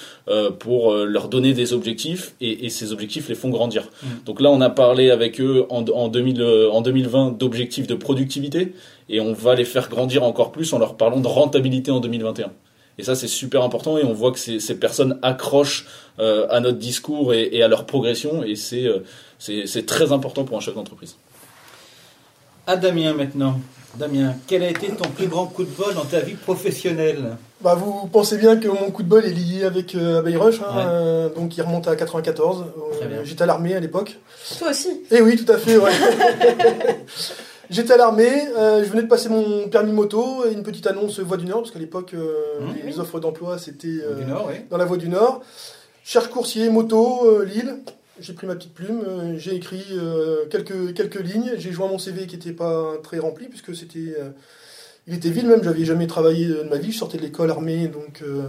pour 0.60 0.94
leur 0.94 1.30
donner 1.30 1.54
des 1.54 1.74
objectifs 1.74 2.36
et, 2.42 2.66
et, 2.66 2.70
ces 2.70 2.92
objectifs 2.92 3.30
les 3.30 3.36
font 3.36 3.50
grandir. 3.50 3.84
Mmh. 3.84 4.08
Donc 4.26 4.42
là, 4.42 4.50
on 4.52 4.62
a 4.62 4.70
parlé 4.70 5.10
avec 5.10 5.40
eux 5.42 5.66
en, 5.70 5.84
en, 5.86 6.08
2000, 6.08 6.44
en 6.72 6.82
2020 6.82 7.38
d'objectifs 7.38 7.88
de 7.88 7.96
productivité 7.96 8.74
et 9.10 9.20
on 9.20 9.34
va 9.34 9.56
les 9.56 9.66
faire 9.66 9.90
grandir 9.90 10.24
encore 10.24 10.52
plus 10.52 10.74
en 10.74 10.80
leur 10.80 10.98
parlant 10.98 11.20
de 11.20 11.28
rentabilité 11.28 11.92
en 11.92 12.00
2021. 12.00 12.52
Et 12.98 13.04
ça, 13.04 13.16
c'est 13.16 13.28
super 13.28 13.64
important 13.64 13.98
et 13.98 14.04
on 14.04 14.14
voit 14.14 14.32
que 14.32 14.40
ces, 14.40 14.60
ces 14.60 14.80
personnes 14.80 15.20
accrochent 15.22 15.86
euh, 16.20 16.48
à 16.50 16.60
notre 16.60 16.80
discours 16.80 17.34
et, 17.34 17.50
et, 17.52 17.62
à 17.62 17.68
leur 17.68 17.86
progression 17.86 18.44
et 18.44 18.56
c'est 18.56 18.86
euh, 18.86 19.04
c'est 19.40 19.86
très 19.86 20.12
important 20.12 20.44
pour 20.46 20.58
un 20.58 20.62
chef 20.62 20.74
d'entreprise. 20.74 21.16
À 22.66 22.76
Damien 22.76 23.14
maintenant. 23.14 23.60
Damien, 23.98 24.36
quel 24.46 24.64
a 24.64 24.70
été 24.70 24.90
ton 24.90 25.10
plus 25.10 25.28
grand 25.28 25.48
coup 25.48 25.64
de 25.64 25.70
bol 25.70 25.94
dans 25.96 26.06
ta 26.06 26.20
vie 26.20 26.36
professionnelle? 26.36 27.38
Bah, 27.62 27.74
Vous 27.74 28.08
pensez 28.08 28.38
bien 28.38 28.58
que 28.58 28.68
mon 28.68 28.92
coup 28.92 29.02
de 29.02 29.08
bol 29.08 29.26
est 29.26 29.32
lié 29.32 29.64
avec 29.64 29.96
euh, 29.96 30.22
hein, 30.24 30.78
euh, 30.78 31.30
donc 31.30 31.58
il 31.58 31.62
remonte 31.64 31.88
à 31.88 31.96
94. 31.96 32.66
Euh, 33.02 33.22
J'étais 33.24 33.42
à 33.42 33.46
l'armée 33.48 33.74
à 33.74 33.80
l'époque. 33.80 34.18
Toi 34.60 34.70
aussi 34.70 35.02
Eh 35.10 35.22
oui, 35.22 35.36
tout 35.36 35.52
à 35.52 35.58
fait, 35.58 35.78
ouais. 35.78 35.92
J'étais 37.70 37.94
à 37.94 37.98
l'armée, 37.98 38.48
euh, 38.58 38.84
je 38.84 38.90
venais 38.90 39.04
de 39.04 39.08
passer 39.08 39.30
mon 39.30 39.68
permis 39.68 39.92
moto 39.92 40.46
et 40.46 40.54
une 40.54 40.64
petite 40.64 40.88
annonce 40.88 41.20
Voie 41.20 41.38
du 41.38 41.46
Nord, 41.46 41.60
parce 41.62 41.72
qu'à 41.72 41.80
l'époque, 41.80 42.14
euh, 42.14 42.62
mmh. 42.62 42.86
les 42.86 43.00
offres 43.00 43.20
d'emploi, 43.20 43.58
c'était 43.58 43.88
euh, 43.88 44.22
dans 44.70 44.78
la 44.78 44.86
Voie 44.86 44.98
du 44.98 45.10
Nord. 45.10 45.44
Cherche 46.04 46.30
coursier, 46.30 46.70
moto, 46.70 47.44
Lille. 47.44 47.80
J'ai 48.20 48.34
pris 48.34 48.48
ma 48.48 48.56
petite 48.56 48.74
plume, 48.74 49.04
j'ai 49.38 49.54
écrit 49.54 49.86
quelques, 50.50 50.96
quelques 50.96 51.20
lignes, 51.20 51.52
j'ai 51.58 51.72
joint 51.72 51.88
mon 51.88 52.00
CV 52.00 52.26
qui 52.26 52.36
n'était 52.36 52.52
pas 52.52 52.94
très 53.04 53.20
rempli, 53.20 53.48
puisque 53.48 53.76
c'était 53.76 54.16
il 55.08 55.14
était 55.14 55.30
vide 55.30 55.48
même, 55.48 55.64
j'avais 55.64 55.86
jamais 55.86 56.06
travaillé 56.06 56.48
de 56.48 56.64
ma 56.70 56.76
vie, 56.76 56.92
je 56.92 56.98
sortais 56.98 57.18
de 57.18 57.22
l'école 57.22 57.50
armée, 57.50 57.88
donc 57.88 58.22
euh, 58.22 58.42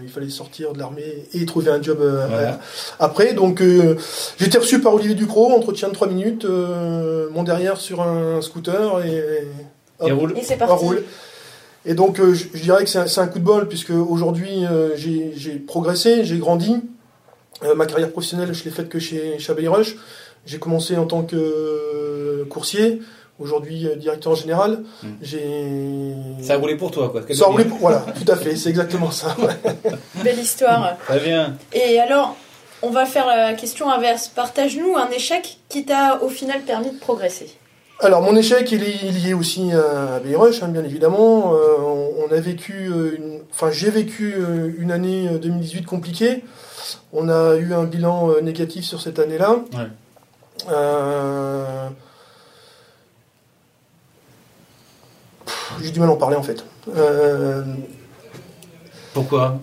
il 0.00 0.08
fallait 0.08 0.28
sortir 0.28 0.72
de 0.72 0.78
l'armée 0.78 1.26
et 1.34 1.44
trouver 1.44 1.72
un 1.72 1.82
job 1.82 1.98
euh, 2.00 2.52
après. 3.00 3.34
Donc 3.34 3.60
euh, 3.60 3.96
j'ai 4.38 4.46
été 4.46 4.58
reçu 4.58 4.80
par 4.80 4.94
Olivier 4.94 5.16
Ducrot, 5.16 5.50
entretien 5.52 5.88
de 5.88 5.92
3 5.92 6.06
minutes, 6.06 6.46
mon 6.46 7.42
derrière 7.42 7.78
sur 7.78 8.00
un 8.00 8.40
scooter 8.42 9.04
et, 9.04 9.48
et, 10.06 10.12
roule. 10.12 10.34
et 10.38 10.42
c'est 10.42 10.56
parti. 10.56 10.86
Et 11.84 11.94
donc 11.94 12.20
je, 12.22 12.62
dirais 12.62 12.84
que 12.84 12.90
c'est 12.90 13.18
un, 13.18 13.26
coup 13.26 13.40
de 13.40 13.44
bol 13.44 13.66
puisque 13.66 13.90
aujourd'hui 13.90 14.64
j'ai 14.94 15.58
progressé, 15.66 16.24
j'ai 16.24 16.38
grandi. 16.38 16.76
ma 17.74 17.86
carrière 17.86 18.12
professionnelle, 18.12 18.54
je 18.54 18.62
l'ai 18.62 18.70
faite 18.70 18.88
que 18.88 19.00
chez 19.00 19.40
Chabay 19.40 19.66
Rush. 19.66 19.96
J'ai 20.46 20.58
commencé 20.60 20.96
en 20.96 21.06
tant 21.06 21.24
que 21.24 22.44
coursier 22.48 23.00
aujourd'hui 23.38 23.86
euh, 23.86 23.96
directeur 23.96 24.34
général. 24.34 24.82
Hmm. 25.02 25.08
J'ai. 25.22 26.14
Ça 26.42 26.54
a 26.54 26.56
roulé 26.56 26.76
pour 26.76 26.90
toi, 26.90 27.10
quoi. 27.10 27.22
Ça 27.34 27.44
a 27.44 27.48
roulé 27.48 27.64
pour. 27.64 27.78
Voilà, 27.78 28.04
tout 28.14 28.30
à 28.30 28.36
fait, 28.36 28.56
c'est 28.56 28.70
exactement 28.70 29.10
ça. 29.10 29.36
Belle 30.22 30.38
histoire. 30.38 30.96
Très 31.06 31.20
bien. 31.20 31.56
Et 31.72 31.98
alors, 31.98 32.36
on 32.82 32.90
va 32.90 33.06
faire 33.06 33.26
la 33.26 33.54
question 33.54 33.90
inverse. 33.90 34.28
Partage-nous 34.28 34.96
un 34.96 35.10
échec 35.10 35.58
qui 35.68 35.84
t'a 35.84 36.22
au 36.22 36.28
final 36.28 36.60
permis 36.62 36.90
de 36.90 36.98
progresser. 36.98 37.56
Alors 38.00 38.22
mon 38.22 38.34
échec 38.34 38.72
il 38.72 38.82
est 38.82 39.10
lié 39.12 39.34
aussi 39.34 39.70
à 39.72 40.18
Bayrush, 40.18 40.64
hein, 40.64 40.68
bien 40.68 40.82
évidemment. 40.82 41.54
Euh, 41.54 41.76
on, 42.28 42.32
a 42.32 42.40
vécu, 42.40 42.90
euh, 42.90 43.16
une... 43.16 43.40
enfin 43.52 43.70
j'ai 43.70 43.88
vécu 43.88 44.34
une 44.78 44.90
année 44.90 45.28
2018 45.40 45.86
compliquée. 45.86 46.42
On 47.12 47.28
a 47.28 47.54
eu 47.54 47.72
un 47.72 47.84
bilan 47.84 48.40
négatif 48.42 48.84
sur 48.84 49.00
cette 49.00 49.20
année-là. 49.20 49.60
Ouais. 49.72 50.74
J'ai 55.82 55.90
du 55.90 56.00
mal 56.00 56.08
à 56.08 56.12
en 56.12 56.16
parler 56.16 56.36
en 56.36 56.42
fait. 56.42 56.64
Euh, 56.96 57.62
Pourquoi 59.12 59.58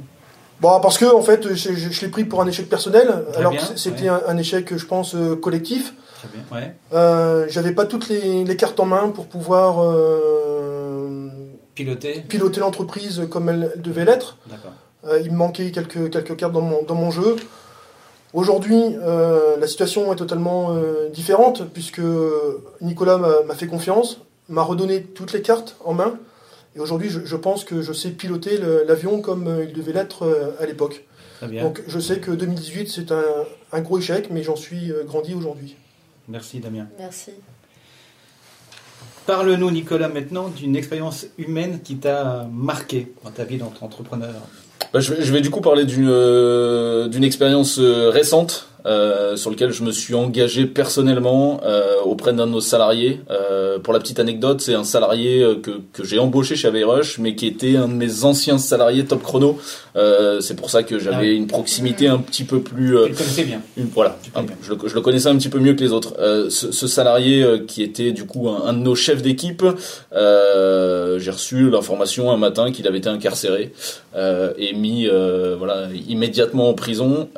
Bon, 0.62 0.80
parce 0.80 1.00
que 1.00 1.06
en 1.06 1.24
fait, 1.24 1.56
je, 1.56 1.74
je, 1.74 2.02
l'ai 2.02 2.08
pris 2.10 2.24
pour 2.24 2.40
un 2.40 2.46
échec 2.46 2.70
personnel, 2.70 3.26
alors 3.36 3.52
que 3.54 3.64
c'était 3.76 4.08
un, 4.10 4.38
échec, 4.38 4.78
je 4.78 4.86
pense, 4.86 5.16
euh, 5.16 5.36
collectif. 5.36 5.96
Très 6.20 6.28
bien, 6.28 6.44
ouais. 6.52 6.76
Euh, 6.94 7.48
J'avais 7.50 7.72
pas 7.72 7.86
toutes 7.86 8.10
les, 8.10 8.44
les, 8.44 8.56
cartes 8.56 8.80
en 8.80 8.86
main 8.86 9.10
pour 9.10 9.26
pouvoir 9.26 9.82
euh, 9.82 11.30
piloter, 11.74 12.24
piloter 12.30 12.60
l'entreprise 12.60 13.24
comme 13.32 13.50
elle, 13.50 13.72
devait 13.78 14.06
l'être. 14.06 14.38
Euh, 15.08 15.20
il 15.26 15.32
me 15.32 15.38
manquait 15.38 15.72
quelques, 15.72 16.12
quelques 16.12 16.36
cartes 16.36 16.54
dans 16.54 16.62
mon, 16.62 16.84
dans 16.84 16.94
mon 16.94 17.10
jeu. 17.10 17.38
Aujourd'hui, 18.34 18.96
la 19.60 19.68
situation 19.68 20.14
est 20.14 20.16
totalement 20.16 20.74
différente 21.12 21.64
puisque 21.74 22.00
Nicolas 22.80 23.18
m'a 23.18 23.56
fait 23.56 23.68
confiance 23.68 24.22
m'a 24.52 24.62
redonné 24.62 25.02
toutes 25.02 25.34
les 25.34 25.42
cartes 25.42 25.76
en 25.84 25.94
main. 25.94 26.20
Et 26.76 26.80
aujourd'hui, 26.80 27.10
je, 27.10 27.36
pense 27.36 27.66
que 27.66 27.82
je 27.82 27.92
sais 27.92 28.12
piloter 28.12 28.58
l'avion 28.88 29.22
comme 29.22 29.48
euh, 29.48 29.66
il 29.66 29.74
devait 29.74 29.92
l'être 29.92 30.24
euh, 30.24 30.52
à 30.60 30.66
l'époque. 30.66 31.04
Donc 31.42 31.82
je 31.88 32.00
sais 32.00 32.20
que 32.20 32.30
2018, 32.32 32.88
c'est 32.88 33.12
un, 33.12 33.82
gros 33.82 33.98
échec, 33.98 34.30
mais 34.30 34.44
j'en 34.44 34.56
suis 34.56 34.92
euh, 34.92 35.04
grandi 35.04 35.34
aujourd'hui. 35.34 35.76
Merci 36.28 36.60
Damien. 36.60 36.88
Merci. 37.00 37.32
Parle-nous, 39.26 39.72
Nicolas, 39.72 40.08
maintenant 40.08 40.50
d'une 40.50 40.76
expérience 40.76 41.26
humaine 41.38 41.80
qui 41.84 41.98
t'a 41.98 42.48
marqué 42.52 43.12
dans 43.24 43.32
ta 43.32 43.44
vie 43.44 43.58
d'entrepreneur. 43.58 44.36
Bah, 44.94 45.00
je, 45.00 45.14
vais, 45.14 45.24
je, 45.24 45.34
vais, 45.34 45.42
du 45.42 45.50
coup 45.50 45.62
parler 45.62 45.86
d'une 45.86 47.10
d'une 47.10 47.24
expérience 47.24 47.80
récente 47.80 48.71
euh, 48.86 49.36
sur 49.36 49.52
lequel 49.52 49.72
je 49.72 49.84
me 49.84 49.92
suis 49.92 50.16
engagé 50.16 50.66
personnellement 50.66 51.62
euh, 51.64 52.02
auprès 52.04 52.34
d'un 52.34 52.48
de 52.48 52.52
nos 52.52 52.62
salariés. 52.62 53.22
Euh, 53.30 53.78
pour 53.78 53.94
la 53.94 54.00
petite 54.00 54.20
anecdote, 54.20 54.60
c'est 54.62 54.74
un 54.74 54.84
salarié 54.84 55.46
que, 55.62 55.82
que 55.94 56.04
j'ai 56.04 56.18
embauché 56.18 56.56
chez 56.56 56.68
Averush, 56.68 57.20
mais 57.20 57.36
qui 57.36 57.46
était 57.46 57.76
un 57.76 57.88
de 57.88 57.94
mes 57.94 58.24
anciens 58.24 58.58
salariés 58.58 59.06
top 59.06 59.22
chrono. 59.22 59.60
C'est 60.40 60.56
pour 60.56 60.70
ça 60.70 60.84
que 60.84 60.98
j'avais 61.00 61.30
ah 61.30 61.34
une 61.34 61.48
proximité 61.48 62.08
un 62.08 62.18
petit 62.18 62.44
peu 62.44 62.62
plus. 62.62 62.88
tu 62.88 63.10
le 63.10 63.16
connaissais 63.16 63.44
bien. 63.44 63.62
Une, 63.78 63.88
voilà, 63.88 64.18
je, 64.64 64.74
le, 64.74 64.78
je, 64.88 64.96
le, 64.96 65.02
connaissais 65.02 65.30
un 65.30 65.38
petit 65.38 65.50
peu 65.50 65.60
mieux 65.60 65.74
que 65.74 65.82
les 65.82 65.92
autres. 65.92 66.16
Ce, 66.50 66.72
ce, 66.72 66.88
salarié 66.88 67.46
qui 67.68 67.84
était 67.84 68.12
du 68.12 68.26
coup 68.26 68.50
un, 68.50 68.66
un 68.66 68.74
de 68.74 68.80
nos 68.80 68.96
chefs 68.96 69.22
d'équipe, 69.22 69.64
j'ai 70.14 71.32
reçu 71.32 71.70
l'information 71.70 72.32
un 72.32 72.38
matin 72.38 72.72
qu'il 72.72 72.88
avait 72.88 72.98
été 72.98 73.10
incarcéré 73.10 73.74
et 74.16 74.74
mis 74.74 75.08
voilà 75.08 75.88
immédiatement 76.08 76.70
en 76.70 76.74
prison 76.74 77.30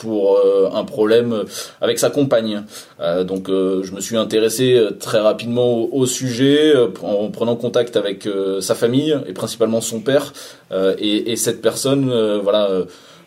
pour 0.00 0.38
euh, 0.38 0.70
un 0.72 0.84
problème 0.84 1.44
avec 1.80 1.98
sa 1.98 2.10
compagne. 2.10 2.62
Euh, 3.00 3.22
donc 3.22 3.48
euh, 3.48 3.82
je 3.84 3.92
me 3.92 4.00
suis 4.00 4.16
intéressé 4.16 4.80
très 4.98 5.18
rapidement 5.18 5.76
au, 5.92 6.06
sujet 6.06 6.74
en 7.02 7.28
prenant 7.28 7.54
contact 7.56 7.96
avec 7.96 8.26
sa 8.60 8.74
famille 8.74 9.16
et 9.26 9.32
principalement 9.32 9.80
son 9.80 10.00
père 10.00 10.32
et, 10.98 11.30
et 11.30 11.36
cette 11.36 11.60
personne 11.60 12.10
voilà 12.42 12.68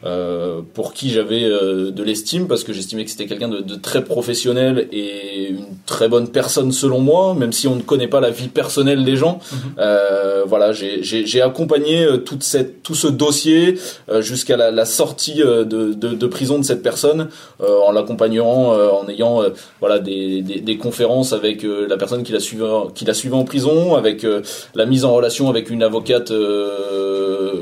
euh, 0.05 0.59
pour 0.73 0.93
qui 0.93 1.09
j'avais 1.11 1.45
euh, 1.45 1.89
de 1.91 2.03
l'estime 2.03 2.47
parce 2.47 2.65
que 2.65 2.73
j'estimais 2.73 3.05
que 3.05 3.11
c'était 3.11 3.25
quelqu'un 3.25 3.47
de, 3.47 3.61
de, 3.61 3.75
très 3.75 4.03
professionnel 4.03 4.89
et 4.91 5.47
une 5.49 5.77
très 5.85 6.09
bonne 6.09 6.27
personne 6.27 6.73
selon 6.73 6.99
moi, 6.99 7.33
même 7.33 7.53
si 7.53 7.69
on 7.69 7.75
ne 7.75 7.81
connaît 7.81 8.09
pas 8.09 8.19
la 8.19 8.29
vie 8.29 8.49
personnelle 8.49 9.05
des 9.05 9.15
gens. 9.15 9.39
Mhm. 9.51 9.57
Euh, 9.79 10.43
voilà, 10.45 10.73
j'ai 10.73 11.41
accompagné 11.41 12.03
euh, 12.03 12.17
toute 12.17 12.43
cette, 12.43 12.83
tout 12.83 12.95
ce 12.95 13.07
dossier 13.07 13.79
jusqu'à 14.19 14.57
la, 14.57 14.71
la, 14.71 14.83
sortie 14.83 15.35
de, 15.35 15.63
de, 15.63 15.93
de, 15.93 16.27
prison 16.27 16.59
de 16.59 16.63
cette 16.63 16.83
personne 16.83 17.29
en 17.59 17.91
l'accompagnant, 17.91 18.73
en 18.73 19.07
ayant 19.07 19.41
voilà 19.79 19.99
des, 19.99 20.41
des, 20.41 20.59
des, 20.59 20.77
conférences 20.77 21.31
avec 21.31 21.63
la 21.63 21.95
personne 21.97 22.23
qui 22.23 22.31
la 22.33 22.39
qui 22.93 23.05
la 23.05 23.13
suivait 23.13 23.35
en 23.35 23.45
prison, 23.45 23.95
avec 23.95 24.25
la 24.75 24.85
mise 24.85 25.05
en 25.05 25.13
relation 25.13 25.49
avec 25.49 25.69
une 25.69 25.83
avocate 25.83 26.31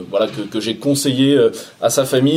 voilà 0.09 0.27
que, 0.27 0.41
que 0.41 0.59
j'ai 0.59 0.75
conseillé 0.75 1.37
à 1.81 1.89
sa 1.89 2.05
famille 2.05 2.30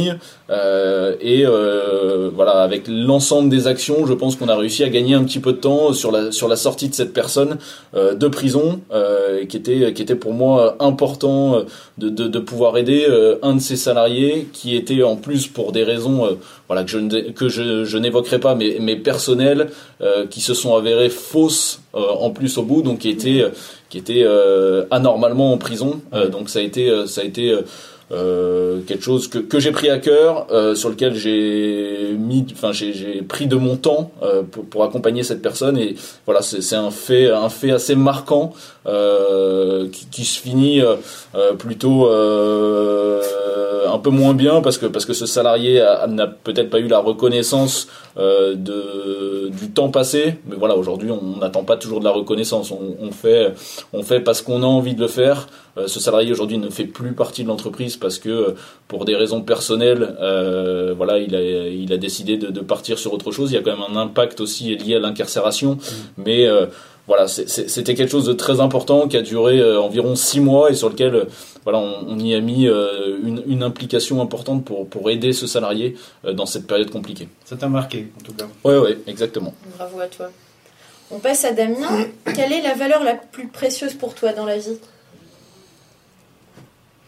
euh, 0.50 1.16
et 1.20 1.46
euh, 1.46 2.30
voilà 2.34 2.62
avec 2.62 2.84
l'ensemble 2.86 3.48
des 3.48 3.66
actions 3.66 4.06
je 4.06 4.12
pense 4.12 4.36
qu'on 4.36 4.48
a 4.48 4.56
réussi 4.56 4.84
à 4.84 4.88
gagner 4.90 5.14
un 5.14 5.24
petit 5.24 5.38
peu 5.38 5.52
de 5.52 5.58
temps 5.58 5.92
sur 5.92 6.12
la 6.12 6.56
sortie 6.56 6.88
de 6.88 6.94
cette 6.94 7.12
personne 7.12 7.56
euh, 7.94 8.14
de 8.14 8.28
prison 8.28 8.80
qui 9.48 9.56
était 9.56 10.14
pour 10.14 10.32
moi 10.32 10.76
important 10.80 11.62
de, 11.98 12.38
pouvoir 12.38 12.76
aider 12.76 13.06
un 13.42 13.54
de 13.54 13.60
ses 13.60 13.76
salariés 13.76 14.48
qui 14.52 14.76
était 14.76 15.02
en 15.02 15.16
plus 15.16 15.46
pour 15.46 15.72
des 15.72 15.84
raisons 15.84 16.36
que 16.68 16.86
je 16.86 17.30
que 17.30 17.48
je, 17.48 17.84
je 17.84 17.98
n'évoquerai 17.98 18.38
pas 18.38 18.54
mais 18.54 18.96
personnelles 18.96 19.70
qui 20.30 20.40
se 20.40 20.54
sont 20.54 20.76
avérées 20.76 21.10
fausses 21.10 21.80
en 21.92 22.30
plus 22.30 22.58
au 22.58 22.62
bout 22.62 22.82
donc 22.82 23.00
qui 23.00 23.10
était 23.10 23.44
qui 23.88 23.98
était 23.98 24.26
anormalement 24.90 25.52
en 25.52 25.58
prison. 25.58 26.00
Donc 26.32 26.48
ça 26.48 26.58
a 26.60 26.62
été 26.62 26.90
ça 27.06 27.20
a 27.20 27.24
été 27.24 27.54
euh, 28.12 28.80
quelque 28.86 29.02
chose 29.02 29.28
que, 29.28 29.38
que 29.38 29.58
j'ai 29.58 29.70
pris 29.70 29.88
à 29.88 29.98
cœur, 29.98 30.46
euh, 30.50 30.74
sur 30.74 30.90
lequel 30.90 31.14
j'ai 31.14 32.14
mis, 32.18 32.44
enfin 32.52 32.70
j'ai 32.72 33.22
pris 33.22 33.46
de 33.46 33.56
mon 33.56 33.76
temps 33.76 34.10
euh, 34.22 34.42
pour, 34.42 34.84
accompagner 34.84 35.22
cette 35.22 35.40
personne. 35.40 35.78
Et 35.78 35.96
voilà 36.26 36.42
c'est 36.42 36.76
un 36.76 36.90
fait 36.90 37.30
un 37.30 37.48
fait 37.48 37.70
assez 37.70 37.94
marquant 37.94 38.52
qui, 38.84 40.24
se 40.24 40.40
finit 40.40 40.82
plutôt 41.58 42.06
un 42.06 43.98
peu 43.98 44.10
moins 44.10 44.34
bien 44.34 44.60
parce 44.60 44.76
que 44.76 44.86
parce 44.86 45.06
que 45.06 45.14
ce 45.14 45.24
salarié 45.26 45.82
n'a 46.08 46.26
peut-être 46.26 46.68
pas 46.68 46.80
eu 46.80 46.88
la 46.88 46.98
reconnaissance 46.98 47.88
de 48.16 49.48
du 49.48 49.70
temps 49.70 49.90
passé, 49.90 50.36
mais 50.46 50.56
voilà 50.56 50.76
aujourd'hui 50.76 51.10
on 51.10 51.38
n'attend 51.38 51.64
pas 51.64 51.76
toujours 51.76 52.00
de 52.00 52.04
la 52.04 52.10
reconnaissance, 52.10 52.70
on, 52.70 52.96
on 53.00 53.10
fait 53.10 53.54
on 53.94 54.02
fait 54.02 54.20
parce 54.20 54.42
qu'on 54.42 54.62
a 54.62 54.66
envie 54.66 54.94
de 54.94 55.00
le 55.00 55.08
faire. 55.08 55.48
ce 55.86 56.00
salarié 56.00 56.30
aujourd'hui 56.30 56.58
ne 56.58 56.68
fait 56.68 56.84
plus 56.84 57.12
partie 57.12 57.42
de 57.42 57.48
l'entreprise 57.48 57.93
parce 57.96 58.18
que 58.18 58.54
pour 58.88 59.04
des 59.04 59.16
raisons 59.16 59.42
personnelles, 59.42 60.16
euh, 60.20 60.94
voilà, 60.96 61.18
il 61.18 61.34
a, 61.34 61.40
il 61.40 61.92
a 61.92 61.96
décidé 61.96 62.36
de, 62.36 62.60
partir 62.60 62.98
sur 62.98 63.12
autre 63.12 63.32
chose. 63.32 63.50
Il 63.50 63.54
y 63.54 63.58
a 63.58 63.62
quand 63.62 63.76
même 63.76 63.96
un 63.96 64.00
impact 64.00 64.40
aussi 64.40 64.74
lié 64.76 64.96
à 64.96 64.98
l'incarcération, 64.98 65.74
mm. 65.74 65.78
mais 66.18 66.46
euh, 66.46 66.66
voilà, 67.06 67.28
c'était 67.28 67.94
quelque 67.94 68.10
chose 68.10 68.26
de 68.26 68.32
très 68.32 68.60
important 68.60 69.08
qui 69.08 69.16
a 69.16 69.22
duré 69.22 69.58
euh, 69.58 69.80
environ 69.80 70.16
six 70.16 70.40
mois 70.40 70.70
et 70.70 70.74
sur 70.74 70.88
lequel 70.88 71.26
voilà, 71.64 71.78
on, 71.78 72.18
y 72.18 72.34
a 72.34 72.40
mis 72.40 72.66
une, 72.66 73.62
implication 73.62 74.20
importante 74.20 74.64
pour, 74.64 74.86
pour 74.86 75.10
aider 75.10 75.32
ce 75.32 75.46
salarié 75.46 75.96
dans 76.30 76.46
cette 76.46 76.66
période 76.66 76.90
compliquée. 76.90 77.28
Ça 77.44 77.56
t'a 77.56 77.68
marqué, 77.68 78.08
en 78.20 78.22
tout 78.22 78.34
cas. 78.34 78.46
Oui, 78.64 78.74
oui, 78.74 78.96
exactement. 79.06 79.54
Bravo 79.76 80.00
à 80.00 80.06
toi. 80.06 80.30
On 81.10 81.18
passe 81.18 81.44
à 81.44 81.52
Damien. 81.52 82.06
Quelle 82.34 82.52
est 82.52 82.62
la 82.62 82.74
valeur 82.74 83.02
la 83.02 83.14
plus 83.14 83.48
précieuse 83.48 83.94
pour 83.94 84.14
toi 84.14 84.32
dans 84.32 84.44
la 84.44 84.58
vie? 84.58 84.78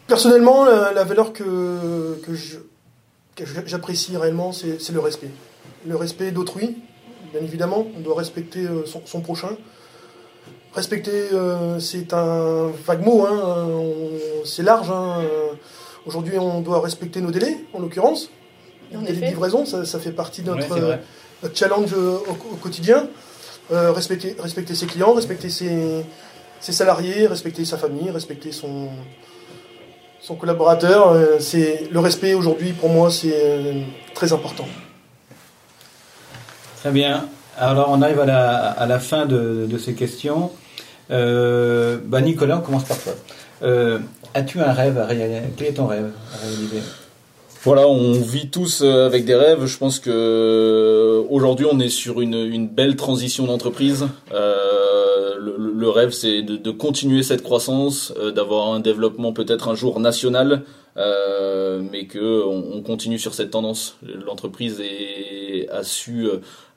Personnellement, 0.07 0.65
la, 0.65 1.03
valeur 1.03 1.33
que, 1.33 2.17
que 2.23 3.45
j'apprécie 3.65 4.15
réellement, 4.17 4.51
c'est 4.51 4.91
le 4.91 4.99
respect. 4.99 5.29
Le 5.85 5.95
respect 5.95 6.31
d'autrui, 6.31 6.77
bien 7.31 7.41
évidemment. 7.41 7.87
On 7.95 7.99
doit 7.99 8.15
respecter 8.15 8.65
euh, 8.65 8.85
son, 8.85 9.21
prochain. 9.21 9.49
Respecter, 10.73 11.29
euh, 11.33 11.79
c'est 11.79 12.13
un 12.13 12.71
vague 12.85 13.03
mot, 13.05 13.25
hein, 13.25 13.67
c'est 14.43 14.63
large. 14.63 14.89
Hein. 14.91 15.23
Aujourd'hui, 16.05 16.37
on 16.37 16.61
doit 16.61 16.81
respecter 16.81 17.21
nos 17.21 17.31
délais, 17.31 17.57
en 17.73 17.79
l'occurrence. 17.79 18.29
Les 18.91 18.99
délais 18.99 19.27
de 19.27 19.31
livraison, 19.31 19.65
ça, 19.65 19.99
fait 19.99 20.11
partie 20.11 20.41
de 20.41 20.53
notre, 20.53 20.99
challenge 21.53 21.93
au, 21.93 22.55
quotidien. 22.61 23.07
Euh, 23.71 23.91
respecter, 23.91 24.35
respecter 24.39 24.75
ses 24.75 24.85
clients, 24.85 25.11
respecter 25.11 25.49
ses, 25.49 26.05
ses 26.61 26.71
salariés, 26.71 27.27
respecter 27.27 27.65
sa 27.65 27.77
famille, 27.77 28.09
respecter 28.09 28.53
son, 28.53 28.87
son 30.21 30.35
collaborateur. 30.35 31.09
Euh, 31.11 31.37
c'est 31.39 31.87
le 31.91 31.99
respect 31.99 32.33
aujourd'hui 32.33 32.73
pour 32.73 32.89
moi 32.89 33.11
c'est 33.11 33.33
euh, 33.33 33.81
très 34.13 34.33
important. 34.33 34.67
Très 36.77 36.91
bien. 36.91 37.27
Alors 37.57 37.89
on 37.89 38.01
arrive 38.01 38.19
à 38.19 38.25
la, 38.25 38.69
à 38.71 38.85
la 38.85 38.99
fin 38.99 39.25
de, 39.25 39.65
de, 39.69 39.77
ces 39.77 39.93
questions. 39.93 40.51
Euh, 41.09 41.97
bah 42.03 42.21
Nicolas, 42.21 42.57
on 42.57 42.61
commence 42.61 42.83
par 42.83 42.97
toi. 42.99 43.13
As-tu 44.33 44.61
un 44.61 44.71
rêve 44.71 44.99
à 44.99 45.05
réaliser 45.05 45.41
Quel 45.55 45.67
est 45.67 45.73
ton 45.73 45.87
rêve 45.87 46.11
à 46.35 46.45
réaliser? 46.45 46.81
Voilà, 47.63 47.87
on 47.87 48.13
vit 48.13 48.49
tous 48.49 48.81
avec 48.83 49.25
des 49.25 49.33
rêves. 49.33 49.65
Je 49.65 49.77
pense 49.77 49.99
que 49.99 51.25
aujourd'hui, 51.29 51.65
on 51.69 51.79
est 51.79 51.89
sur 51.89 52.21
une, 52.21 52.35
une 52.35 52.67
belle 52.67 52.95
transition 52.95 53.45
d'entreprise. 53.45 54.07
Euh, 54.33 54.66
le, 55.39 55.89
rêve, 55.89 56.11
c'est 56.11 56.41
de, 56.41 56.71
continuer 56.71 57.23
cette 57.23 57.43
croissance, 57.43 58.13
euh, 58.17 58.31
d'avoir 58.31 58.73
un 58.73 58.79
développement 58.79 59.33
peut-être 59.33 59.69
un 59.69 59.75
jour 59.75 59.99
national, 59.99 60.63
euh, 60.97 61.81
mais 61.91 62.07
que 62.07 62.43
on, 62.45 62.81
continue 62.81 63.19
sur 63.19 63.33
cette 63.33 63.51
tendance. 63.51 63.97
L'entreprise 64.03 64.81
a 65.71 65.83
su 65.83 66.27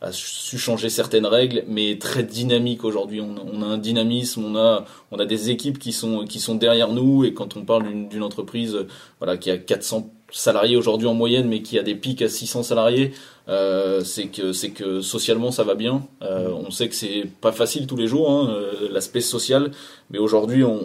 a 0.02 0.12
su 0.12 0.58
changer 0.58 0.88
certaines 0.88 1.26
règles, 1.26 1.64
mais 1.68 1.98
très 1.98 2.22
dynamique 2.22 2.84
aujourd'hui. 2.84 3.20
On, 3.20 3.62
a 3.62 3.66
un 3.66 3.78
dynamisme, 3.78 4.44
on 4.44 4.56
a 4.56 4.84
on 5.10 5.18
a 5.18 5.26
des 5.26 5.50
équipes 5.50 5.78
qui 5.78 5.92
sont 5.92 6.24
qui 6.24 6.40
sont 6.40 6.54
derrière 6.54 6.92
nous, 6.92 7.24
et 7.24 7.34
quand 7.34 7.56
on 7.56 7.64
parle 7.64 8.08
d'une 8.08 8.22
entreprise, 8.22 8.78
voilà, 9.18 9.36
qui 9.36 9.50
a 9.50 9.58
400 9.58 10.10
salariés 10.32 10.76
aujourd'hui 10.76 11.08
en 11.08 11.14
moyenne, 11.14 11.48
mais 11.48 11.62
qui 11.62 11.78
a 11.78 11.82
des 11.82 11.94
pics 11.94 12.22
à 12.22 12.28
600 12.28 12.62
salariés, 12.62 13.12
euh, 13.50 14.04
c'est 14.04 14.28
que 14.28 14.52
c'est 14.52 14.70
que 14.70 15.00
socialement 15.00 15.50
ça 15.50 15.64
va 15.64 15.74
bien. 15.74 16.02
Euh, 16.22 16.50
on 16.50 16.70
sait 16.70 16.88
que 16.88 16.94
c'est 16.94 17.24
pas 17.40 17.50
facile 17.50 17.88
tous 17.88 17.96
les 17.96 18.06
jours, 18.06 18.30
hein, 18.30 18.48
euh, 18.50 18.88
l'aspect 18.92 19.20
social, 19.20 19.72
mais 20.10 20.18
aujourd'hui 20.18 20.62
on, 20.62 20.80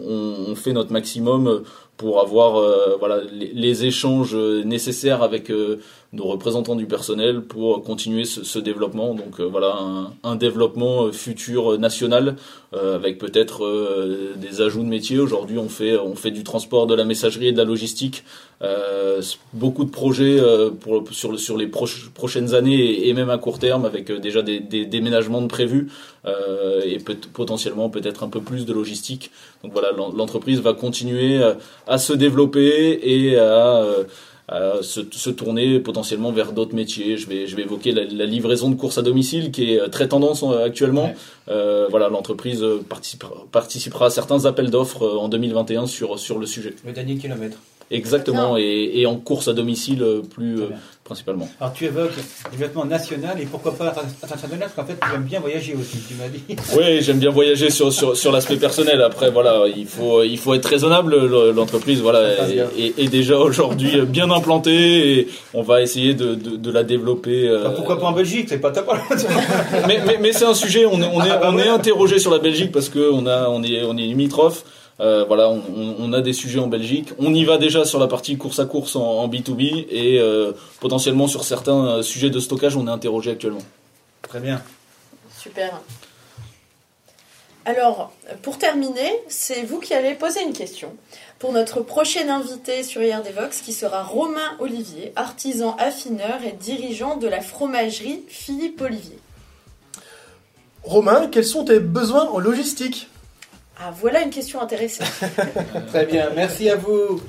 on, 0.50 0.56
fait 0.56 0.74
notre 0.74 0.92
maximum 0.92 1.64
pour 1.96 2.20
avoir 2.22 2.56
euh, 2.56 2.96
voilà 2.98 3.22
les, 3.32 3.54
les, 3.54 3.86
échanges 3.86 4.36
nécessaires 4.36 5.22
avec 5.22 5.52
nos 6.16 6.26
représentants 6.26 6.76
du 6.76 6.86
personnel 6.86 7.42
pour 7.42 7.84
continuer 7.84 8.26
ce, 8.26 8.44
ce 8.44 8.60
développement. 8.60 9.14
Donc 9.14 9.40
voilà 9.40 9.76
un, 9.80 10.14
un, 10.24 10.36
développement 10.36 11.12
futur 11.12 11.78
national 11.78 12.36
avec 12.74 13.18
peut-être 13.20 14.36
des 14.36 14.60
ajouts 14.60 14.84
de 14.84 14.90
métiers. 14.90 15.18
Aujourd'hui 15.20 15.58
on 15.58 15.70
fait 15.70 15.98
on 15.98 16.16
fait 16.16 16.32
du 16.32 16.44
transport, 16.44 16.88
de 16.88 16.96
la 16.96 17.06
messagerie 17.06 17.48
et 17.48 17.52
de 17.54 17.58
la 17.58 17.64
logistique. 17.64 18.26
beaucoup 19.54 19.86
de 19.86 19.92
projets 19.92 20.42
pour 20.82 21.04
sur 21.12 21.40
sur 21.40 21.58
les 21.58 21.68
prochaines 21.68 22.54
années 22.54 23.08
et, 23.08 23.14
même 23.14 23.30
à 23.30 23.38
court 23.38 23.60
terme 23.60 23.86
avec 23.86 24.10
euh, 24.10 24.20
déjà 24.20 24.42
des, 24.42 24.60
déménagements 24.60 25.42
de 25.42 25.48
prévus 25.48 25.88
euh, 26.26 26.82
et 26.84 26.98
peut, 26.98 27.16
potentiellement 27.34 27.90
peut-être 27.90 28.24
un 28.24 28.30
peu 28.30 28.42
plus 28.42 28.66
de 28.66 28.74
logistique. 28.74 29.32
Donc 29.64 29.72
voilà, 29.74 29.92
l'entreprise 29.92 30.60
va 30.62 30.74
continuer 30.74 31.42
euh, 31.42 31.54
à, 31.88 31.98
se 31.98 32.14
développer 32.14 33.00
et 33.04 33.38
à, 33.38 33.84
se, 34.50 35.30
tourner 35.30 35.80
potentiellement 35.80 36.32
vers 36.32 36.52
d'autres 36.52 36.76
métiers. 36.76 37.18
Je 37.18 37.28
vais, 37.28 37.48
je 37.48 37.56
vais 37.56 37.64
évoquer 37.64 37.92
la, 37.92 38.26
livraison 38.26 38.70
de 38.70 38.76
courses 38.76 38.98
à 38.98 39.02
domicile 39.02 39.52
qui 39.52 39.74
est 39.74 39.90
très 39.90 40.08
tendance 40.08 40.44
actuellement. 40.64 41.14
voilà, 41.48 42.10
l'entreprise 42.10 42.64
participera, 42.90 43.46
participera, 43.52 44.08
à 44.08 44.10
certains 44.10 44.46
appels 44.46 44.70
d'offres 44.70 45.18
en 45.18 45.30
2021 45.30 45.88
sur, 45.88 46.20
sur 46.20 46.40
le 46.40 46.46
sujet. 46.46 46.74
Le 46.86 46.92
dernier 46.92 47.18
kilomètre. 47.18 47.58
Exactement, 47.92 48.58
et, 48.58 48.92
et, 48.96 49.06
en 49.06 49.16
course 49.16 49.48
à 49.48 49.54
domicile 49.54 50.04
plus, 50.32 50.58
principalement. 51.06 51.48
Alors 51.62 51.72
tu 51.72 51.86
évoques 51.86 52.16
développement 52.52 52.84
national 52.84 53.40
et 53.40 53.46
pourquoi 53.46 53.76
pas 53.76 53.94
international 54.24 54.60
parce 54.60 54.74
qu'en 54.74 54.86
fait 54.86 55.00
tu 55.00 55.16
aimes 55.16 55.24
bien 55.24 55.40
voyager 55.40 55.76
aussi, 55.76 56.00
tu 56.00 56.16
m'as 56.16 56.28
dit. 56.28 56.44
Oui, 56.76 57.02
j'aime 57.02 57.20
bien 57.20 57.30
voyager 57.30 57.70
sur, 57.70 57.94
sur, 57.94 58.18
sur 58.18 58.32
l'aspect 58.32 58.58
personnel. 58.58 59.02
Après 59.04 59.30
voilà, 59.30 59.66
il 59.74 59.86
faut 59.86 60.24
il 60.24 60.40
faut 60.40 60.56
être 60.56 60.66
raisonnable. 60.66 61.16
L'entreprise 61.52 62.02
voilà 62.02 62.22
est, 62.76 63.00
est, 63.00 63.08
déjà 63.08 63.38
aujourd'hui 63.38 64.02
bien 64.02 64.32
implantée 64.32 65.20
et 65.20 65.28
on 65.54 65.62
va 65.62 65.84
essayer 65.84 66.16
de, 66.16 66.34
de, 66.34 66.58
de 66.58 66.72
la 66.72 66.84
développer. 66.84 67.48
Euh... 67.48 67.70
pourquoi 67.70 68.00
pas 68.00 68.08
en 68.08 68.12
Belgique 68.12 68.48
C'est 68.50 68.58
pas 68.58 68.72
ta 68.72 68.84
mais 69.88 70.02
mais, 70.08 70.18
mais 70.20 70.34
c'est 70.34 70.46
un 70.46 70.56
sujet. 70.56 70.88
On 70.88 71.00
est 71.04 71.08
on 71.14 71.24
est 71.24 71.30
ah, 71.30 71.38
bah 71.38 71.52
on 71.54 71.60
est 71.60 71.70
interrogé 71.70 72.18
sur 72.18 72.32
la 72.32 72.40
Belgique 72.40 72.72
parce 72.72 72.90
que 72.90 73.12
on 73.12 73.28
a 73.28 73.48
on 73.50 73.62
est 73.62 73.84
on 73.84 73.96
est 73.96 74.02
limitrophe. 74.02 74.64
Euh, 75.02 75.26
voilà, 75.26 75.50
on, 75.50 75.62
on, 76.00 76.14
a 76.14 76.22
des 76.22 76.32
sujets 76.32 76.60
en 76.60 76.68
Belgique. 76.68 77.10
On 77.20 77.34
y 77.34 77.44
va 77.44 77.58
déjà 77.58 77.84
sur 77.84 78.00
la 78.00 78.08
partie 78.08 78.38
course 78.38 78.60
à 78.60 78.66
course 78.66 78.96
en, 78.96 79.04
en 79.04 79.28
B2B 79.28 79.88
et 79.90 80.20
euh, 80.20 80.54
potentiellement 80.80 81.28
sur 81.28 81.44
certains 81.44 81.88
euh, 81.88 82.02
sujets 82.02 82.30
de 82.30 82.40
stockage, 82.40 82.78
on 82.78 82.88
est 82.88 82.92
interrogé 82.92 83.32
actuellement. 83.32 83.62
Très 84.22 84.40
bien. 84.40 84.62
Super. 85.38 85.82
Alors, 87.66 88.14
pour 88.42 88.58
terminer, 88.58 89.12
c'est 89.28 89.64
vous 89.64 89.80
qui 89.80 89.94
allez 89.94 90.14
poser 90.14 90.42
une 90.44 90.54
question. 90.54 90.96
pour 91.40 91.52
notre 91.52 91.82
prochain 91.82 92.30
invité 92.30 92.84
sur 92.84 93.02
IRD 93.02 93.34
Vox 93.36 93.62
qui 93.62 93.74
sera 93.74 94.04
Romain 94.04 94.56
Olivier, 94.60 95.12
artisan 95.16 95.76
affineur 95.78 96.44
et 96.46 96.54
dirigeant 96.54 97.18
de 97.18 97.28
la 97.28 97.42
fromagerie 97.42 98.24
Philippe 98.30 98.82
Olivier. 98.82 99.18
Romain, 100.84 101.28
quels 101.28 101.46
sont 101.46 101.66
tes 101.66 101.80
besoins 101.80 102.30
en 102.30 102.38
logistique? 102.38 103.10
Ah, 103.80 103.92
voilà 104.00 104.22
une 104.22 104.30
question 104.30 104.62
intéressante. 104.62 105.08
Très 105.88 106.06
bien, 106.06 106.30
merci 106.36 106.70
à 106.70 106.76
vous. 106.76 107.22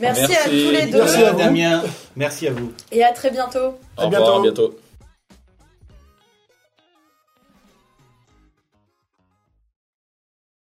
Merci, 0.00 0.34
à 0.34 0.44
tous 0.44 0.50
les 0.50 0.86
deux 0.86 0.98
Merci 0.98 1.22
à. 1.22 1.32
Damien, 1.32 1.82
merci 2.16 2.48
à 2.48 2.50
vous. 2.52 2.72
et 2.90 3.04
à 3.04 3.12
très 3.12 3.30
bientôt. 3.30 3.78
Au 3.96 4.02
À 4.02 4.06
bientôt. 4.08 4.32
à 4.38 4.42
bientôt. 4.42 4.81